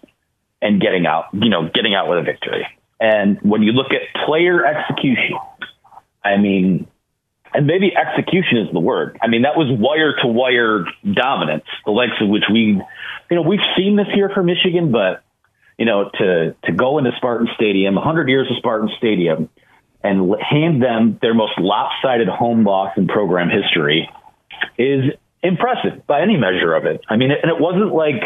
and 0.60 0.80
getting 0.80 1.06
out, 1.06 1.26
you 1.32 1.48
know, 1.48 1.68
getting 1.72 1.94
out 1.94 2.08
with 2.08 2.18
a 2.18 2.22
victory. 2.22 2.66
And 2.98 3.38
when 3.42 3.62
you 3.62 3.72
look 3.72 3.92
at 3.92 4.26
player 4.26 4.64
execution, 4.64 5.36
I 6.24 6.38
mean, 6.38 6.86
and 7.54 7.66
maybe 7.66 7.92
execution 7.96 8.58
is 8.58 8.72
the 8.72 8.80
word. 8.80 9.18
I 9.22 9.28
mean, 9.28 9.42
that 9.42 9.56
was 9.56 9.68
wire 9.70 10.14
to 10.22 10.26
wire 10.26 10.84
dominance, 11.10 11.64
the 11.84 11.92
likes 11.92 12.20
of 12.20 12.28
which 12.28 12.44
we, 12.52 12.80
you 13.30 13.36
know, 13.36 13.42
we've 13.42 13.60
seen 13.76 13.96
this 13.96 14.08
here 14.12 14.30
for 14.34 14.42
Michigan, 14.42 14.92
but 14.92 15.22
you 15.78 15.84
know, 15.84 16.10
to 16.18 16.54
to 16.64 16.72
go 16.72 16.98
into 16.98 17.12
Spartan 17.16 17.48
Stadium, 17.54 17.94
100 17.94 18.28
years 18.28 18.50
of 18.50 18.56
Spartan 18.56 18.90
Stadium, 18.98 19.48
and 20.06 20.34
hand 20.40 20.82
them 20.82 21.18
their 21.20 21.34
most 21.34 21.58
lopsided 21.58 22.28
home 22.28 22.64
loss 22.64 22.96
in 22.96 23.08
program 23.08 23.48
history 23.50 24.08
is 24.78 25.04
impressive 25.42 26.06
by 26.06 26.22
any 26.22 26.36
measure 26.36 26.74
of 26.74 26.84
it. 26.84 27.00
I 27.08 27.16
mean, 27.16 27.30
and 27.30 27.50
it 27.50 27.60
wasn't 27.60 27.92
like, 27.92 28.22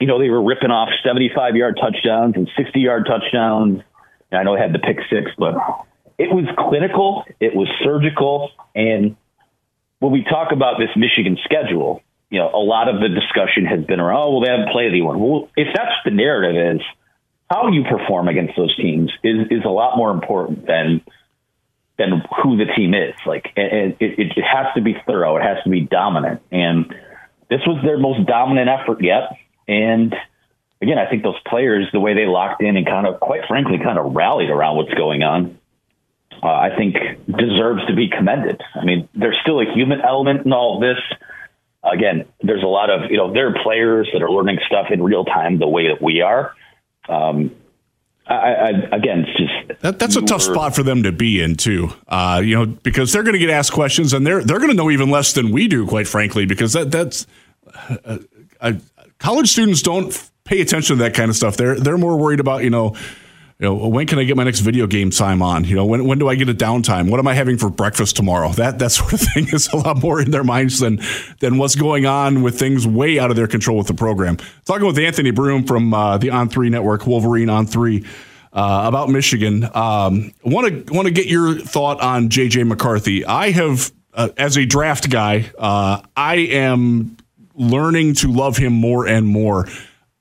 you 0.00 0.06
know, 0.06 0.18
they 0.18 0.28
were 0.28 0.42
ripping 0.42 0.70
off 0.70 0.90
75 1.04 1.56
yard 1.56 1.78
touchdowns 1.80 2.34
and 2.36 2.48
60 2.56 2.80
yard 2.80 3.06
touchdowns. 3.06 3.82
And 4.30 4.40
I 4.40 4.42
know 4.42 4.54
they 4.54 4.60
had 4.60 4.72
the 4.72 4.78
pick 4.78 4.98
six, 5.10 5.30
but 5.38 5.54
it 6.18 6.30
was 6.30 6.44
clinical, 6.58 7.24
it 7.40 7.54
was 7.54 7.68
surgical. 7.82 8.50
And 8.74 9.16
when 9.98 10.12
we 10.12 10.24
talk 10.24 10.52
about 10.52 10.78
this 10.78 10.90
Michigan 10.96 11.38
schedule, 11.44 12.02
you 12.30 12.38
know, 12.38 12.50
a 12.52 12.64
lot 12.64 12.88
of 12.88 13.00
the 13.00 13.08
discussion 13.08 13.66
has 13.66 13.84
been 13.84 14.00
around, 14.00 14.18
oh, 14.18 14.30
well, 14.32 14.40
they 14.40 14.50
haven't 14.50 14.72
played 14.72 14.88
anyone. 14.88 15.20
Well, 15.20 15.48
if 15.56 15.68
that's 15.74 15.94
the 16.04 16.10
narrative 16.10 16.76
is, 16.76 16.82
how 17.52 17.68
you 17.68 17.84
perform 17.84 18.28
against 18.28 18.56
those 18.56 18.74
teams 18.76 19.10
is, 19.22 19.46
is 19.50 19.64
a 19.64 19.68
lot 19.70 19.96
more 19.96 20.10
important 20.10 20.66
than 20.66 21.02
than 21.98 22.22
who 22.42 22.56
the 22.56 22.64
team 22.74 22.94
is. 22.94 23.14
Like, 23.26 23.52
and 23.54 23.94
it, 24.00 24.18
it, 24.18 24.32
it 24.36 24.44
has 24.44 24.66
to 24.74 24.80
be 24.80 24.96
thorough. 25.06 25.36
It 25.36 25.42
has 25.42 25.62
to 25.64 25.70
be 25.70 25.82
dominant. 25.82 26.40
And 26.50 26.86
this 27.50 27.60
was 27.66 27.82
their 27.84 27.98
most 27.98 28.26
dominant 28.26 28.70
effort 28.70 29.04
yet. 29.04 29.36
And 29.68 30.14
again, 30.80 30.98
I 30.98 31.08
think 31.08 31.22
those 31.22 31.38
players, 31.46 31.86
the 31.92 32.00
way 32.00 32.14
they 32.14 32.26
locked 32.26 32.62
in 32.62 32.76
and 32.76 32.86
kind 32.86 33.06
of, 33.06 33.20
quite 33.20 33.42
frankly, 33.46 33.78
kind 33.78 33.98
of 33.98 34.14
rallied 34.14 34.48
around 34.48 34.76
what's 34.78 34.94
going 34.94 35.22
on, 35.22 35.58
uh, 36.42 36.46
I 36.46 36.70
think 36.76 36.96
deserves 37.26 37.86
to 37.86 37.94
be 37.94 38.08
commended. 38.08 38.60
I 38.74 38.84
mean, 38.84 39.08
there's 39.14 39.38
still 39.42 39.60
a 39.60 39.70
human 39.74 40.00
element 40.00 40.46
in 40.46 40.52
all 40.52 40.76
of 40.76 40.80
this. 40.80 40.98
Again, 41.84 42.24
there's 42.42 42.62
a 42.62 42.66
lot 42.66 42.88
of, 42.88 43.10
you 43.10 43.18
know, 43.18 43.32
there 43.34 43.48
are 43.48 43.62
players 43.62 44.08
that 44.12 44.22
are 44.22 44.30
learning 44.30 44.60
stuff 44.66 44.86
in 44.90 45.02
real 45.02 45.24
time 45.24 45.58
the 45.58 45.68
way 45.68 45.88
that 45.88 46.00
we 46.00 46.22
are. 46.22 46.54
Um, 47.08 47.54
I, 48.26 48.34
I, 48.34 48.68
again, 48.96 49.26
it's 49.26 49.38
just 49.38 49.82
that, 49.82 49.98
that's 49.98 50.16
a 50.16 50.22
tough 50.22 50.42
spot 50.42 50.74
for 50.74 50.82
them 50.82 51.02
to 51.02 51.12
be 51.12 51.42
in 51.42 51.56
too. 51.56 51.90
Uh, 52.06 52.40
you 52.44 52.54
know, 52.54 52.66
because 52.66 53.12
they're 53.12 53.24
going 53.24 53.34
to 53.34 53.38
get 53.38 53.50
asked 53.50 53.72
questions, 53.72 54.12
and 54.12 54.26
they're 54.26 54.42
they're 54.44 54.58
going 54.58 54.70
to 54.70 54.76
know 54.76 54.90
even 54.90 55.10
less 55.10 55.32
than 55.32 55.50
we 55.50 55.68
do, 55.68 55.86
quite 55.86 56.06
frankly. 56.06 56.46
Because 56.46 56.72
that 56.72 56.90
that's 56.90 57.26
uh, 58.04 58.18
uh, 58.60 58.72
college 59.18 59.50
students 59.50 59.82
don't 59.82 60.30
pay 60.44 60.60
attention 60.60 60.96
to 60.98 61.02
that 61.02 61.14
kind 61.14 61.30
of 61.30 61.36
stuff. 61.36 61.56
They're 61.56 61.78
they're 61.78 61.98
more 61.98 62.16
worried 62.16 62.40
about 62.40 62.62
you 62.64 62.70
know. 62.70 62.96
You 63.62 63.68
know, 63.68 63.74
when 63.74 64.08
can 64.08 64.18
I 64.18 64.24
get 64.24 64.36
my 64.36 64.42
next 64.42 64.58
video 64.58 64.88
game 64.88 65.10
time 65.10 65.40
on? 65.40 65.62
You 65.62 65.76
know, 65.76 65.84
when, 65.84 66.04
when 66.04 66.18
do 66.18 66.28
I 66.28 66.34
get 66.34 66.48
a 66.48 66.54
downtime? 66.54 67.08
What 67.08 67.20
am 67.20 67.28
I 67.28 67.34
having 67.34 67.58
for 67.58 67.70
breakfast 67.70 68.16
tomorrow? 68.16 68.48
That 68.48 68.80
that 68.80 68.90
sort 68.90 69.12
of 69.12 69.20
thing 69.20 69.46
is 69.52 69.68
a 69.68 69.76
lot 69.76 70.02
more 70.02 70.20
in 70.20 70.32
their 70.32 70.42
minds 70.42 70.80
than 70.80 70.98
than 71.38 71.58
what's 71.58 71.76
going 71.76 72.04
on 72.04 72.42
with 72.42 72.58
things 72.58 72.88
way 72.88 73.20
out 73.20 73.30
of 73.30 73.36
their 73.36 73.46
control 73.46 73.78
with 73.78 73.86
the 73.86 73.94
program. 73.94 74.38
Talking 74.64 74.84
with 74.88 74.98
Anthony 74.98 75.30
Broome 75.30 75.62
from 75.62 75.94
uh, 75.94 76.18
the 76.18 76.30
On 76.30 76.48
Three 76.48 76.70
Network, 76.70 77.06
Wolverine 77.06 77.48
On 77.48 77.64
Three. 77.64 78.04
Uh, 78.52 78.82
about 78.84 79.08
Michigan. 79.08 79.62
Want 79.62 80.34
to 80.44 80.84
want 80.92 81.06
to 81.06 81.10
get 81.10 81.26
your 81.26 81.54
thought 81.54 82.02
on 82.02 82.30
JJ 82.30 82.66
McCarthy. 82.66 83.24
I 83.24 83.50
have, 83.50 83.90
uh, 84.12 84.28
as 84.36 84.58
a 84.58 84.66
draft 84.66 85.08
guy, 85.08 85.50
uh, 85.56 86.02
I 86.14 86.34
am 86.34 87.16
learning 87.54 88.16
to 88.16 88.28
love 88.30 88.58
him 88.58 88.74
more 88.74 89.06
and 89.06 89.26
more. 89.26 89.68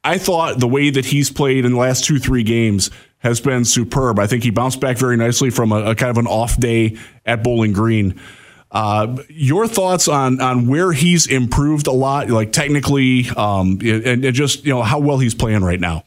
I 0.04 0.18
thought 0.18 0.60
the 0.60 0.68
way 0.68 0.92
that 0.92 1.06
he's 1.06 1.30
played 1.30 1.66
in 1.66 1.74
the 1.74 1.78
last 1.78 2.06
two 2.06 2.20
three 2.20 2.44
games 2.44 2.90
has 3.22 3.40
been 3.40 3.66
superb. 3.66 4.20
I 4.20 4.28
think 4.28 4.44
he 4.44 4.50
bounced 4.50 4.80
back 4.80 4.98
very 4.98 5.16
nicely 5.16 5.50
from 5.50 5.72
a, 5.72 5.92
a 5.92 5.96
kind 5.96 6.10
of 6.10 6.18
an 6.18 6.28
off 6.28 6.60
day 6.60 6.98
at 7.26 7.44
Bowling 7.44 7.72
Green. 7.72 8.20
Uh, 8.72 9.18
your 9.30 9.68
thoughts 9.68 10.08
on 10.08 10.40
on 10.40 10.68
where 10.68 10.92
he's 10.92 11.28
improved 11.28 11.88
a 11.88 11.92
lot, 11.92 12.30
like 12.30 12.52
technically, 12.52 13.30
um, 13.32 13.80
and, 13.82 14.26
and, 14.26 14.34
just 14.34 14.66
you 14.66 14.74
know 14.74 14.82
how 14.82 14.98
well 14.98 15.18
he's 15.18 15.36
playing 15.36 15.62
right 15.62 15.80
now. 15.80 16.06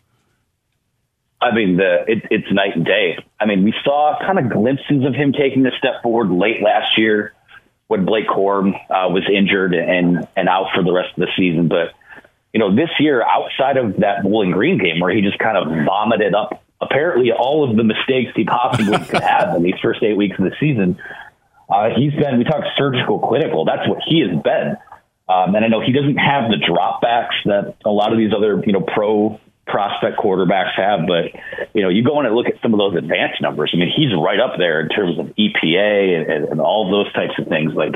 I 1.43 1.55
mean, 1.55 1.77
the 1.77 2.05
it, 2.09 2.23
it's 2.31 2.51
night 2.51 2.75
and 2.75 2.87
day. 2.87 3.19
I 3.39 3.45
mean, 3.45 3.65
we 3.65 3.75
saw 3.85 4.19
kind 4.19 4.39
of 4.39 4.51
glimpses 4.51 5.05
of 5.05 5.15
him 5.15 5.33
taking 5.33 5.67
a 5.67 5.73
step 5.79 6.03
forward 6.03 6.31
late 6.31 6.63
last 6.63 6.97
year 6.97 7.35
when 7.89 8.07
Blake 8.07 8.27
Corum 8.27 8.75
uh, 8.75 9.11
was 9.11 9.25
injured 9.31 9.75
and 9.75 10.27
and 10.35 10.49
out 10.49 10.69
for 10.75 10.83
the 10.83 10.93
rest 10.93 11.11
of 11.11 11.21
the 11.21 11.29
season. 11.37 11.69
But 11.69 11.93
you 12.55 12.61
know, 12.61 12.75
this 12.75 12.91
year, 12.99 13.23
outside 13.23 13.77
of 13.77 13.99
that 13.99 14.23
Bowling 14.23 14.53
Green 14.53 14.79
game 14.79 15.01
where 15.01 15.15
he 15.15 15.21
just 15.21 15.39
kind 15.39 15.59
of 15.59 15.85
vomited 15.85 16.35
up 16.35 16.64
apparently 16.85 17.33
all 17.33 17.69
of 17.69 17.77
the 17.77 17.85
mistakes 17.85 18.33
he 18.35 18.45
possibly 18.45 18.99
could 18.99 19.23
have 19.23 19.57
in 19.57 19.63
these 19.63 19.79
first 19.83 20.03
eight 20.03 20.17
weeks 20.17 20.39
of 20.39 20.45
the 20.45 20.55
season, 20.61 20.99
uh, 21.69 21.91
he's 21.97 22.13
been. 22.13 22.39
We 22.39 22.45
talk 22.45 22.65
surgical 22.77 23.19
clinical. 23.19 23.65
That's 23.65 23.89
what 23.89 23.99
he 24.07 24.21
has 24.21 24.31
been. 24.43 24.77
Um, 25.29 25.55
and 25.55 25.65
I 25.65 25.69
know 25.69 25.81
he 25.81 25.93
doesn't 25.93 26.19
have 26.19 26.51
the 26.51 26.61
dropbacks 26.61 27.41
that 27.47 27.77
a 27.85 27.91
lot 27.91 28.13
of 28.13 28.19
these 28.19 28.33
other 28.37 28.63
you 28.67 28.73
know 28.73 28.83
pro 28.83 29.41
prospect 29.67 30.19
quarterbacks 30.19 30.77
have, 30.77 31.07
but 31.07 31.33
you 31.75 31.83
know, 31.83 31.89
you 31.89 32.05
go 32.05 32.21
in 32.21 32.27
and 32.27 32.35
look 32.35 32.47
at 32.47 32.61
some 32.63 32.75
of 32.75 32.79
those 32.79 32.97
advanced 32.97 33.41
numbers. 33.41 33.71
I 33.73 33.79
mean, 33.79 33.93
he's 33.95 34.13
right 34.15 34.39
up 34.39 34.59
there 34.59 34.81
in 34.81 34.89
terms 34.89 35.19
of 35.19 35.27
EPA 35.37 36.21
and, 36.21 36.31
and, 36.31 36.45
and 36.53 36.61
all 36.61 36.91
those 36.91 37.13
types 37.15 37.33
of 37.39 37.49
things. 37.49 37.73
Like 37.75 37.95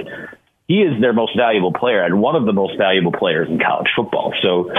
he 0.66 0.82
is 0.82 1.00
their 1.00 1.12
most 1.12 1.36
valuable 1.36 1.72
player 1.72 2.02
and 2.02 2.20
one 2.20 2.36
of 2.36 2.46
the 2.46 2.52
most 2.52 2.76
valuable 2.78 3.12
players 3.12 3.48
in 3.48 3.58
college 3.58 3.88
football. 3.94 4.32
So, 4.42 4.72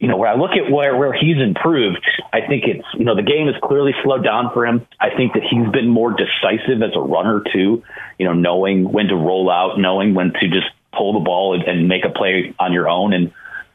you 0.00 0.08
know, 0.08 0.16
when 0.16 0.28
I 0.28 0.34
look 0.34 0.52
at 0.52 0.72
where, 0.72 0.96
where 0.96 1.12
he's 1.12 1.36
improved, 1.40 2.04
I 2.32 2.40
think 2.48 2.64
it's, 2.66 2.86
you 2.94 3.04
know, 3.04 3.14
the 3.14 3.22
game 3.22 3.46
has 3.46 3.54
clearly 3.62 3.92
slowed 4.02 4.24
down 4.24 4.50
for 4.52 4.66
him. 4.66 4.86
I 4.98 5.10
think 5.14 5.34
that 5.34 5.42
he's 5.42 5.70
been 5.70 5.88
more 5.88 6.10
decisive 6.10 6.82
as 6.82 6.96
a 6.96 7.00
runner 7.00 7.44
too, 7.52 7.84
you 8.18 8.26
know, 8.26 8.32
knowing 8.32 8.90
when 8.90 9.06
to 9.06 9.14
roll 9.14 9.48
out, 9.48 9.78
knowing 9.78 10.14
when 10.14 10.32
to 10.32 10.48
just 10.48 10.66
pull 10.92 11.12
the 11.12 11.20
ball 11.20 11.54
and, 11.54 11.62
and 11.62 11.86
make 11.86 12.04
a 12.04 12.10
play 12.10 12.54
on 12.58 12.72
your 12.72 12.88
own. 12.88 13.12
And, 13.12 13.32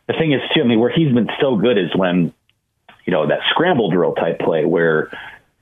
the 0.08 0.14
thing 0.14 0.34
is 0.34 0.42
too, 0.54 0.62
I 0.62 0.66
mean, 0.66 0.80
where 0.80 0.92
he's 0.92 1.14
been 1.14 1.30
so 1.42 1.56
good 1.56 1.78
is 1.78 1.96
when, 1.96 2.34
you 3.06 3.12
know, 3.12 3.28
that 3.28 3.40
scramble 3.50 3.90
drill 3.90 4.14
type 4.14 4.40
play 4.40 4.66
where 4.66 5.10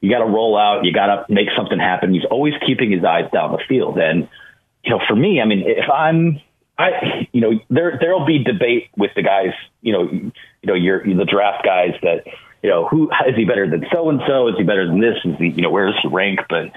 you 0.01 0.10
got 0.10 0.20
to 0.20 0.25
roll 0.25 0.58
out, 0.58 0.84
you 0.84 0.93
got 0.93 1.08
to 1.27 1.34
make 1.34 1.48
something 1.55 1.79
happen. 1.79 2.13
He's 2.13 2.25
always 2.29 2.53
keeping 2.65 2.91
his 2.91 3.03
eyes 3.03 3.29
down 3.32 3.53
the 3.53 3.63
field. 3.67 3.98
And, 3.98 4.27
you 4.84 4.91
know, 4.91 5.00
for 5.08 5.15
me, 5.15 5.39
I 5.39 5.46
mean, 5.46 5.63
if 5.65 5.89
I'm, 5.89 6.41
I, 6.84 7.28
you 7.32 7.42
know, 7.42 7.52
there, 7.70 7.98
there'll 8.00 8.25
be 8.25 8.44
debate 8.44 8.90
with 8.98 9.12
the 9.16 9.24
guys, 9.24 9.54
you 9.82 9.94
know, 9.94 10.04
you 10.12 10.32
know, 10.63 10.74
you're 10.74 11.04
the 11.04 11.25
draft 11.25 11.63
guys 11.63 11.94
that, 12.02 12.25
you 12.62 12.70
know, 12.70 12.88
who 12.88 13.10
is 13.28 13.36
he 13.36 13.46
better 13.46 13.70
than 13.70 13.86
so 13.92 14.10
and 14.10 14.22
so? 14.28 14.48
Is 14.48 14.56
he 14.58 14.63
better 14.63 14.88
than 14.88 15.00
this? 15.00 15.16
Is 15.25 15.38
he, 15.38 15.50
you 15.50 15.62
know, 15.62 15.70
where 15.70 15.88
does 15.88 15.96
he 16.02 16.10
rank? 16.10 16.40
But, 16.50 16.72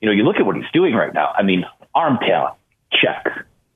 you 0.00 0.06
know, 0.06 0.12
you 0.12 0.24
look 0.24 0.36
at 0.36 0.46
what 0.46 0.56
he's 0.56 0.70
doing 0.72 0.94
right 0.94 1.12
now. 1.12 1.32
I 1.36 1.42
mean, 1.42 1.64
arm 1.94 2.18
talent, 2.20 2.56
check 2.92 3.26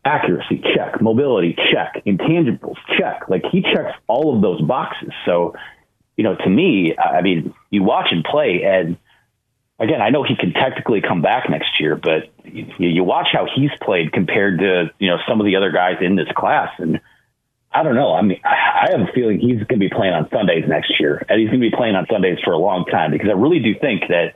accuracy 0.05 0.63
check, 0.75 1.01
mobility 1.01 1.57
check, 1.73 2.03
intangibles 2.05 2.77
check. 2.99 3.23
Like 3.29 3.43
he 3.51 3.63
checks 3.63 3.97
all 4.07 4.35
of 4.35 4.43
those 4.43 4.61
boxes. 4.63 5.13
So, 5.25 5.55
you 6.17 6.25
know, 6.25 6.37
to 6.37 6.49
me, 6.49 6.95
I 6.97 7.23
mean, 7.23 7.55
you 7.71 7.83
watch 7.83 8.13
him 8.13 8.23
play, 8.23 8.63
and 8.65 8.97
again, 9.85 10.01
I 10.01 10.11
know 10.11 10.23
he 10.23 10.35
can 10.35 10.53
technically 10.53 11.01
come 11.01 11.23
back 11.23 11.49
next 11.49 11.79
year, 11.79 11.95
but 11.95 12.31
you, 12.45 12.67
you 12.79 13.05
watch 13.05 13.29
how 13.33 13.47
he's 13.55 13.71
played 13.83 14.13
compared 14.13 14.59
to 14.59 14.91
you 14.99 15.11
know 15.11 15.19
some 15.29 15.41
of 15.41 15.47
the 15.47 15.57
other 15.57 15.71
guys 15.71 15.99
in 16.01 16.17
this 16.17 16.29
class, 16.37 16.71
and 16.79 17.01
I 17.73 17.83
don't 17.83 17.95
know. 17.95 18.15
I 18.15 18.23
mean, 18.23 18.41
I 18.45 18.89
have 18.91 19.01
a 19.01 19.13
feeling 19.13 19.39
he's 19.39 19.59
going 19.59 19.81
to 19.81 19.89
be 19.89 19.91
playing 19.91 20.15
on 20.15 20.29
Sundays 20.31 20.65
next 20.67 20.99
year, 20.99 21.25
and 21.29 21.39
he's 21.41 21.51
going 21.51 21.61
to 21.61 21.71
be 21.71 21.77
playing 21.77 21.95
on 21.95 22.07
Sundays 22.11 22.39
for 22.43 22.53
a 22.53 22.59
long 22.59 22.85
time 22.87 23.11
because 23.11 23.29
I 23.29 23.33
really 23.33 23.61
do 23.61 23.79
think 23.79 24.09
that 24.09 24.35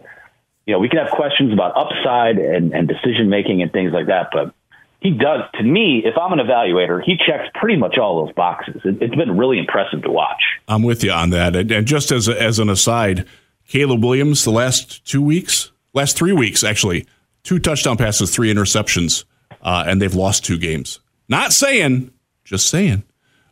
you 0.66 0.74
know 0.74 0.78
we 0.78 0.88
can 0.88 0.98
have 0.98 1.10
questions 1.10 1.52
about 1.52 1.76
upside 1.76 2.38
and, 2.38 2.72
and 2.72 2.86
decision 2.86 3.30
making 3.30 3.62
and 3.62 3.72
things 3.72 3.92
like 3.92 4.06
that, 4.06 4.28
but 4.32 4.54
he 5.00 5.12
does 5.12 5.42
to 5.54 5.62
me 5.62 6.02
if 6.04 6.18
i'm 6.18 6.36
an 6.36 6.44
evaluator 6.44 7.00
he 7.00 7.16
checks 7.16 7.48
pretty 7.54 7.76
much 7.76 7.98
all 7.98 8.26
those 8.26 8.34
boxes. 8.34 8.80
It, 8.84 9.00
has 9.00 9.10
been 9.10 9.38
really 9.38 9.60
impressive 9.60 10.02
to 10.02 10.10
watch. 10.10 10.42
I'm 10.66 10.82
with 10.82 11.04
you 11.04 11.12
on 11.12 11.30
that. 11.30 11.54
And, 11.54 11.70
and 11.70 11.86
just 11.86 12.10
as, 12.10 12.26
a, 12.26 12.42
as 12.42 12.58
an 12.58 12.68
aside 12.68 13.24
caleb 13.68 14.02
williams 14.02 14.44
the 14.44 14.50
last 14.50 15.04
two 15.04 15.22
weeks 15.22 15.70
last 15.94 16.16
three 16.16 16.32
weeks 16.32 16.64
actually 16.64 17.06
two 17.44 17.58
touchdown 17.58 17.96
passes 17.96 18.34
three 18.34 18.52
interceptions 18.52 19.24
uh, 19.62 19.84
and 19.86 20.02
they've 20.02 20.14
lost 20.14 20.44
two 20.44 20.58
games 20.58 20.98
not 21.28 21.52
saying 21.52 22.10
just 22.44 22.68
saying 22.68 23.04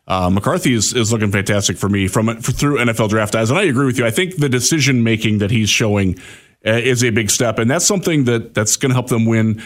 uh, 0.09 0.31
McCarthy 0.31 0.73
is, 0.73 0.95
is 0.95 1.13
looking 1.13 1.33
fantastic 1.33 1.77
for 1.77 1.89
me 1.89 2.07
from 2.07 2.41
for, 2.41 2.53
through 2.53 2.79
NFL 2.79 3.09
draft 3.09 3.35
eyes, 3.35 3.51
and 3.51 3.59
I 3.59 3.65
agree 3.65 3.87
with 3.87 3.99
you. 3.99 4.07
I 4.07 4.11
think 4.11 4.37
the 4.37 4.49
decision 4.49 5.03
making 5.03 5.39
that 5.39 5.51
he's 5.51 5.69
showing 5.69 6.19
uh, 6.65 6.71
is 6.71 7.03
a 7.03 7.11
big 7.11 7.29
step, 7.29 7.59
and 7.59 7.69
that's 7.69 7.85
something 7.85 8.25
that 8.25 8.55
that's 8.55 8.77
going 8.77 8.91
to 8.91 8.95
help 8.95 9.09
them 9.09 9.27
win 9.27 9.63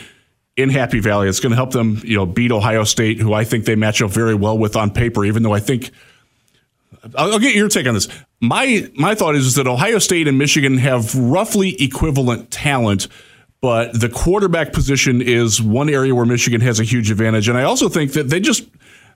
in 0.57 0.71
Happy 0.71 0.99
Valley. 1.01 1.29
It's 1.29 1.41
going 1.41 1.51
to 1.51 1.57
help 1.57 1.73
them, 1.73 2.01
you 2.05 2.17
know, 2.17 2.25
beat 2.25 2.53
Ohio 2.53 2.85
State, 2.85 3.19
who 3.19 3.35
I 3.35 3.45
think 3.45 3.67
they 3.67 3.77
match 3.77 4.01
up 4.01 4.11
very 4.11 4.35
well 4.35 4.57
with 4.57 4.77
on 4.77 4.91
paper. 4.91 5.27
Even 5.27 5.43
though 5.43 5.53
I 5.53 5.61
think 5.61 5.91
I'll, 7.17 7.33
I'll 7.33 7.39
get 7.39 7.55
your 7.55 7.69
take 7.69 7.87
on 7.87 7.95
this. 7.95 8.09
My 8.41 8.91
my 8.95 9.15
thought 9.15 9.35
is, 9.35 9.47
is 9.47 9.55
that 9.57 9.67
Ohio 9.67 9.99
State 9.99 10.29
and 10.29 10.39
Michigan 10.39 10.79
have 10.79 11.15
roughly 11.15 11.81
equivalent 11.83 12.51
talent, 12.51 13.09
but 13.61 13.99
the 13.99 14.09
quarterback 14.09 14.73
position 14.73 15.21
is 15.21 15.63
one 15.63 15.89
area 15.89 16.15
where 16.15 16.27
Michigan 16.27 16.61
has 16.61 16.81
a 16.81 16.85
huge 16.85 17.11
advantage. 17.11 17.49
And 17.49 17.59
I 17.59 17.65
also 17.65 17.89
think 17.89 18.13
that 18.13 18.29
they 18.29 18.41
just 18.41 18.65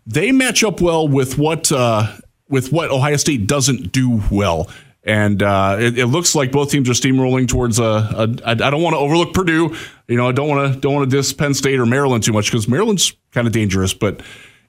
they 0.07 0.33
match 0.33 0.63
up 0.63 0.81
well 0.81 1.09
with 1.09 1.39
what 1.39 1.73
uh, 1.73 2.15
with 2.49 2.73
what 2.73 2.91
Ohio 2.91 3.17
State 3.17 3.47
doesn't 3.47 3.93
do 3.93 4.23
well. 4.31 4.69
And 5.07 5.43
uh, 5.43 5.77
it, 5.79 5.99
it, 5.99 6.07
looks 6.07 6.35
like 6.35 6.51
both 6.51 6.71
teams 6.71 6.89
are 6.89 6.95
steamrolling 6.95 7.47
towards 7.47 7.79
a. 7.79 7.85
a 7.85 8.29
I 8.47 8.55
don't 8.55 8.83
want 8.83 8.95
to 8.95 8.99
overlook 8.99 9.35
Purdue. 9.35 9.77
You 10.09 10.17
know, 10.17 10.29
I 10.29 10.33
don't 10.33 10.49
want 10.49 10.73
to 10.73 10.81
don't 10.81 10.95
want 10.95 11.11
to 11.11 11.17
diss 11.17 11.33
Penn 11.35 11.53
State 11.53 11.79
or 11.79 11.85
Maryland 11.85 12.25
too 12.25 12.33
much 12.33 12.51
because 12.51 12.67
Maryland's 12.69 13.15
kind 13.31 13.47
of 13.47 13.53
dangerous. 13.53 13.93
But 13.93 14.23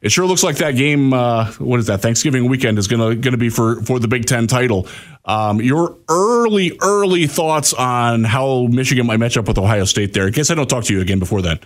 it 0.06 0.12
sure 0.12 0.28
looks 0.28 0.44
like 0.44 0.58
that 0.58 0.76
game. 0.76 1.14
Uh, 1.14 1.52
what 1.54 1.80
is 1.80 1.88
that? 1.88 2.02
Thanksgiving 2.02 2.48
weekend 2.48 2.78
is 2.78 2.88
gonna 2.88 3.16
gonna 3.16 3.38
be 3.38 3.50
for 3.50 3.82
for 3.82 4.00
the 4.00 4.08
Big 4.08 4.26
Ten 4.26 4.46
title. 4.46 4.88
Um, 5.26 5.60
your 5.60 5.98
early 6.08 6.78
early 6.80 7.26
thoughts 7.26 7.74
on 7.74 8.24
how 8.24 8.68
Michigan 8.70 9.08
might 9.08 9.18
match 9.18 9.36
up 9.36 9.48
with 9.48 9.58
Ohio 9.58 9.84
State 9.86 10.14
there. 10.14 10.28
In 10.28 10.34
case 10.34 10.52
I 10.52 10.54
don't 10.54 10.70
talk 10.70 10.84
to 10.86 10.94
you 10.94 11.02
again 11.02 11.18
before 11.18 11.42
that. 11.42 11.64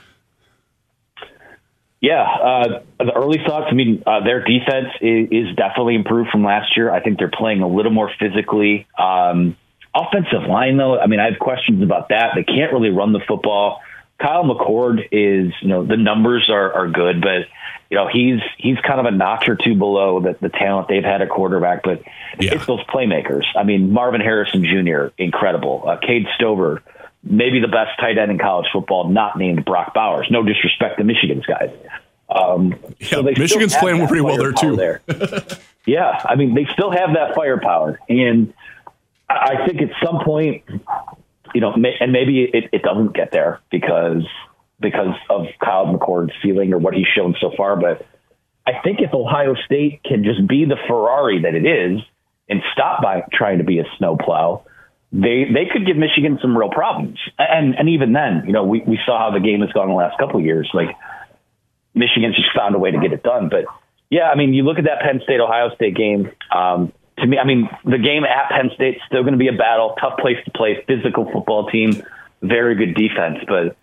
Yeah, 1.99 2.23
uh, 2.23 2.81
the 2.97 3.11
early 3.13 3.39
thoughts. 3.45 3.65
I 3.69 3.73
mean, 3.73 4.03
uh, 4.07 4.23
their 4.23 4.41
defense 4.41 4.87
is, 5.01 5.27
is, 5.31 5.55
definitely 5.57 5.95
improved 5.95 6.29
from 6.29 6.45
last 6.45 6.77
year. 6.77 6.89
I 6.89 7.01
think 7.01 7.19
they're 7.19 7.29
playing 7.29 7.61
a 7.61 7.67
little 7.67 7.91
more 7.91 8.09
physically. 8.17 8.87
Um, 8.97 9.57
offensive 9.93 10.47
line, 10.47 10.77
though, 10.77 10.97
I 10.97 11.07
mean, 11.07 11.19
I 11.19 11.29
have 11.29 11.39
questions 11.39 11.83
about 11.83 12.07
that. 12.07 12.35
They 12.35 12.45
can't 12.45 12.71
really 12.71 12.89
run 12.89 13.11
the 13.11 13.19
football. 13.27 13.81
Kyle 14.19 14.43
McCord 14.43 15.07
is, 15.11 15.53
you 15.61 15.67
know, 15.67 15.85
the 15.85 15.97
numbers 15.97 16.49
are, 16.49 16.73
are 16.73 16.87
good, 16.89 17.21
but 17.21 17.47
you 17.89 17.97
know 17.97 18.07
he's 18.07 18.39
he's 18.57 18.77
kind 18.85 18.99
of 18.99 19.05
a 19.05 19.11
notch 19.11 19.49
or 19.49 19.55
two 19.55 19.75
below 19.75 20.19
the, 20.19 20.37
the 20.39 20.49
talent 20.49 20.87
they've 20.87 21.03
had 21.03 21.21
at 21.21 21.29
quarterback. 21.29 21.83
But 21.83 22.03
yeah. 22.39 22.53
it's 22.53 22.65
those 22.65 22.83
playmakers. 22.85 23.45
I 23.55 23.63
mean, 23.63 23.91
Marvin 23.91 24.21
Harrison 24.21 24.63
Jr. 24.63 25.07
incredible. 25.17 25.83
Uh, 25.87 25.97
Cade 25.97 26.27
Stover, 26.35 26.83
maybe 27.23 27.59
the 27.59 27.67
best 27.67 27.99
tight 27.99 28.17
end 28.17 28.31
in 28.31 28.37
college 28.37 28.67
football, 28.71 29.09
not 29.09 29.37
named 29.37 29.65
Brock 29.65 29.93
Bowers. 29.93 30.27
No 30.29 30.43
disrespect 30.43 30.99
to 30.99 31.03
Michigan's 31.03 31.45
guys. 31.45 31.71
Um, 32.29 32.75
yeah, 32.99 33.07
so 33.07 33.23
Michigan's 33.23 33.75
playing 33.75 34.05
pretty 34.07 34.21
well 34.21 34.37
there 34.37 34.51
too. 34.51 34.75
There. 34.75 35.01
yeah, 35.87 36.21
I 36.23 36.35
mean 36.35 36.53
they 36.53 36.67
still 36.73 36.91
have 36.91 37.13
that 37.13 37.33
firepower, 37.35 37.99
and 38.07 38.53
I 39.27 39.65
think 39.65 39.81
at 39.81 39.89
some 40.03 40.23
point 40.23 40.63
you 41.53 41.61
know, 41.61 41.73
and 41.73 42.11
maybe 42.11 42.43
it, 42.43 42.69
it 42.71 42.81
doesn't 42.81 43.13
get 43.13 43.31
there 43.31 43.59
because 43.71 44.23
because 44.79 45.15
of 45.29 45.45
Kyle 45.63 45.85
McCord's 45.85 46.33
ceiling 46.41 46.73
or 46.73 46.77
what 46.77 46.93
he's 46.93 47.07
shown 47.15 47.35
so 47.41 47.51
far. 47.55 47.75
But 47.75 48.05
I 48.65 48.81
think 48.83 48.99
if 49.01 49.13
Ohio 49.13 49.55
State 49.65 50.01
can 50.03 50.23
just 50.23 50.47
be 50.47 50.65
the 50.65 50.77
Ferrari 50.87 51.41
that 51.41 51.55
it 51.55 51.65
is 51.65 52.01
and 52.47 52.61
stop 52.73 53.01
by 53.01 53.23
trying 53.33 53.57
to 53.57 53.63
be 53.63 53.79
a 53.79 53.83
snowplow, 53.97 54.63
they 55.11 55.45
they 55.51 55.65
could 55.71 55.85
give 55.85 55.97
Michigan 55.97 56.39
some 56.41 56.57
real 56.57 56.69
problems. 56.69 57.17
And 57.37 57.75
and 57.77 57.89
even 57.89 58.13
then, 58.13 58.43
you 58.45 58.53
know, 58.53 58.63
we, 58.63 58.81
we 58.85 58.99
saw 59.05 59.17
how 59.19 59.31
the 59.31 59.43
game 59.43 59.61
has 59.61 59.71
gone 59.71 59.87
the 59.87 59.95
last 59.95 60.17
couple 60.17 60.39
of 60.39 60.45
years. 60.45 60.69
Like 60.73 60.95
Michigan's 61.93 62.35
just 62.35 62.49
found 62.55 62.75
a 62.75 62.79
way 62.79 62.91
to 62.91 62.99
get 62.99 63.11
it 63.11 63.23
done. 63.23 63.49
But 63.49 63.65
yeah, 64.09 64.29
I 64.29 64.35
mean, 64.35 64.53
you 64.53 64.63
look 64.63 64.77
at 64.77 64.85
that 64.85 65.01
Penn 65.01 65.21
State 65.23 65.39
Ohio 65.39 65.73
State 65.75 65.95
game. 65.95 66.31
Um, 66.55 66.93
to 67.19 67.27
me, 67.27 67.37
I 67.37 67.45
mean, 67.45 67.69
the 67.85 67.97
game 67.97 68.23
at 68.23 68.49
Penn 68.49 68.71
State 68.75 68.95
is 68.97 69.01
still 69.07 69.21
going 69.21 69.33
to 69.33 69.39
be 69.39 69.47
a 69.47 69.57
battle, 69.57 69.95
tough 69.99 70.17
place 70.19 70.37
to 70.45 70.51
play, 70.51 70.83
physical 70.87 71.29
football 71.31 71.69
team, 71.69 72.03
very 72.41 72.75
good 72.75 72.95
defense, 72.95 73.39
but 73.47 73.77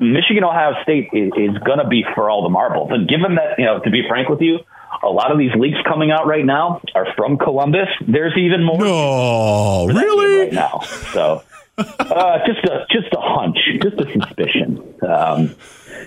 Michigan 0.00 0.44
Ohio 0.44 0.74
State 0.82 1.10
is, 1.12 1.32
is 1.36 1.58
going 1.58 1.78
to 1.78 1.88
be 1.88 2.04
for 2.14 2.28
all 2.28 2.42
the 2.42 2.48
marbles. 2.48 2.90
And 2.90 3.08
given 3.08 3.36
that, 3.36 3.58
you 3.58 3.64
know, 3.64 3.78
to 3.80 3.90
be 3.90 4.02
frank 4.08 4.28
with 4.28 4.40
you, 4.40 4.58
a 5.02 5.08
lot 5.08 5.32
of 5.32 5.38
these 5.38 5.54
leaks 5.54 5.78
coming 5.86 6.10
out 6.10 6.26
right 6.26 6.44
now 6.44 6.80
are 6.94 7.06
from 7.16 7.38
Columbus. 7.38 7.88
There's 8.06 8.36
even 8.36 8.62
more. 8.64 8.78
No, 8.78 9.86
really? 9.86 10.44
Right 10.44 10.52
now, 10.52 10.80
so 11.12 11.42
uh, 11.78 12.38
just 12.46 12.64
a 12.64 12.86
just 12.90 13.12
a 13.12 13.20
hunch, 13.20 13.56
just 13.82 13.98
a 13.98 14.12
suspicion. 14.12 14.94
Um, 15.02 15.54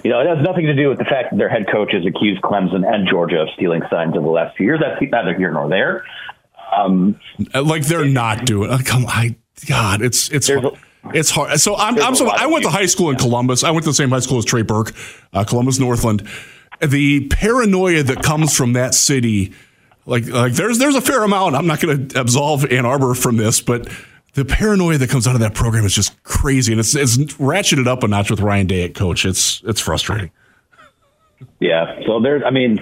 you 0.03 0.11
know, 0.11 0.19
it 0.19 0.27
has 0.27 0.43
nothing 0.45 0.67
to 0.67 0.75
do 0.75 0.89
with 0.89 0.99
the 0.99 1.05
fact 1.05 1.31
that 1.31 1.37
their 1.37 1.49
head 1.49 1.65
coach 1.71 1.93
has 1.93 2.05
accused 2.05 2.41
Clemson 2.41 2.85
and 2.85 3.07
Georgia 3.09 3.41
of 3.41 3.49
stealing 3.55 3.81
signs 3.89 4.15
over 4.15 4.25
the 4.25 4.31
last 4.31 4.55
few 4.55 4.65
years. 4.65 4.79
That's 4.79 5.01
neither 5.01 5.33
here 5.35 5.51
nor 5.51 5.67
there. 5.67 6.05
Um, 6.75 7.19
like 7.53 7.85
they're 7.85 8.05
not 8.05 8.45
doing. 8.45 8.69
Uh, 8.69 8.79
come, 8.83 9.05
I 9.07 9.35
God, 9.67 10.01
it's 10.01 10.29
it's. 10.31 10.49
It's 11.13 11.29
hard. 11.29 11.59
So 11.59 11.75
I'm, 11.75 12.01
I'm 12.01 12.15
so 12.15 12.27
I 12.27 12.47
went 12.47 12.63
to 12.63 12.71
high 12.71 12.87
school 12.87 13.11
in 13.11 13.17
Columbus. 13.17 13.63
I 13.63 13.69
went 13.69 13.83
to 13.83 13.91
the 13.91 13.93
same 13.93 14.09
high 14.09 14.21
school 14.21 14.39
as 14.39 14.45
Trey 14.45 14.63
Burke, 14.63 14.91
uh, 15.33 15.43
Columbus 15.43 15.77
Northland. 15.77 16.27
The 16.81 17.27
paranoia 17.27 18.01
that 18.01 18.23
comes 18.23 18.57
from 18.57 18.73
that 18.73 18.95
city, 18.95 19.53
like 20.07 20.25
like 20.25 20.53
there's 20.53 20.79
there's 20.79 20.95
a 20.95 21.01
fair 21.01 21.23
amount. 21.23 21.55
I'm 21.55 21.67
not 21.67 21.79
going 21.79 22.07
to 22.07 22.19
absolve 22.19 22.65
Ann 22.71 22.87
Arbor 22.87 23.13
from 23.13 23.37
this, 23.37 23.61
but 23.61 23.87
the 24.33 24.45
paranoia 24.45 24.97
that 24.97 25.09
comes 25.11 25.27
out 25.27 25.35
of 25.35 25.41
that 25.41 25.53
program 25.53 25.85
is 25.85 25.93
just 25.93 26.21
crazy, 26.23 26.73
and 26.73 26.79
it's 26.79 26.95
it's 26.95 27.17
ratcheted 27.17 27.85
up 27.85 28.01
a 28.01 28.07
notch 28.07 28.31
with 28.31 28.39
Ryan 28.39 28.65
Day 28.65 28.83
at 28.83 28.95
coach. 28.95 29.25
It's 29.25 29.61
it's 29.65 29.79
frustrating. 29.79 30.31
Yeah. 31.59 31.99
So 32.05 32.19
there's, 32.19 32.43
I 32.45 32.49
mean, 32.49 32.79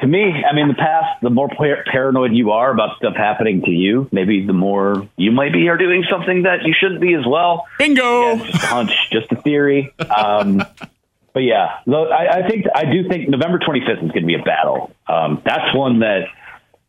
to 0.00 0.06
me, 0.06 0.44
I 0.48 0.54
mean, 0.54 0.68
the 0.68 0.74
past, 0.74 1.20
the 1.22 1.30
more 1.30 1.48
par- 1.48 1.84
paranoid 1.90 2.32
you 2.32 2.52
are 2.52 2.70
about 2.70 2.96
stuff 2.96 3.14
happening 3.16 3.62
to 3.62 3.70
you, 3.70 4.08
maybe 4.12 4.46
the 4.46 4.52
more 4.52 5.08
you 5.16 5.32
might 5.32 5.52
be 5.52 5.68
are 5.68 5.76
doing 5.76 6.04
something 6.10 6.42
that 6.42 6.64
you 6.64 6.74
shouldn't 6.78 7.00
be 7.00 7.14
as 7.14 7.26
well. 7.26 7.66
Bingo! 7.78 8.34
Yeah, 8.34 8.50
just 8.50 8.64
a 8.64 8.66
hunch, 8.66 8.92
just 9.10 9.32
a 9.32 9.36
theory. 9.36 9.94
Um, 9.98 10.58
but 11.32 11.40
yeah, 11.40 11.78
I, 11.86 12.42
I, 12.44 12.48
think 12.48 12.66
I 12.74 12.84
do 12.84 13.08
think 13.08 13.28
November 13.28 13.58
25th 13.58 14.04
is 14.04 14.10
going 14.10 14.22
to 14.22 14.26
be 14.26 14.34
a 14.36 14.42
battle. 14.42 14.92
Um, 15.06 15.42
that's 15.44 15.74
one 15.74 16.00
that 16.00 16.28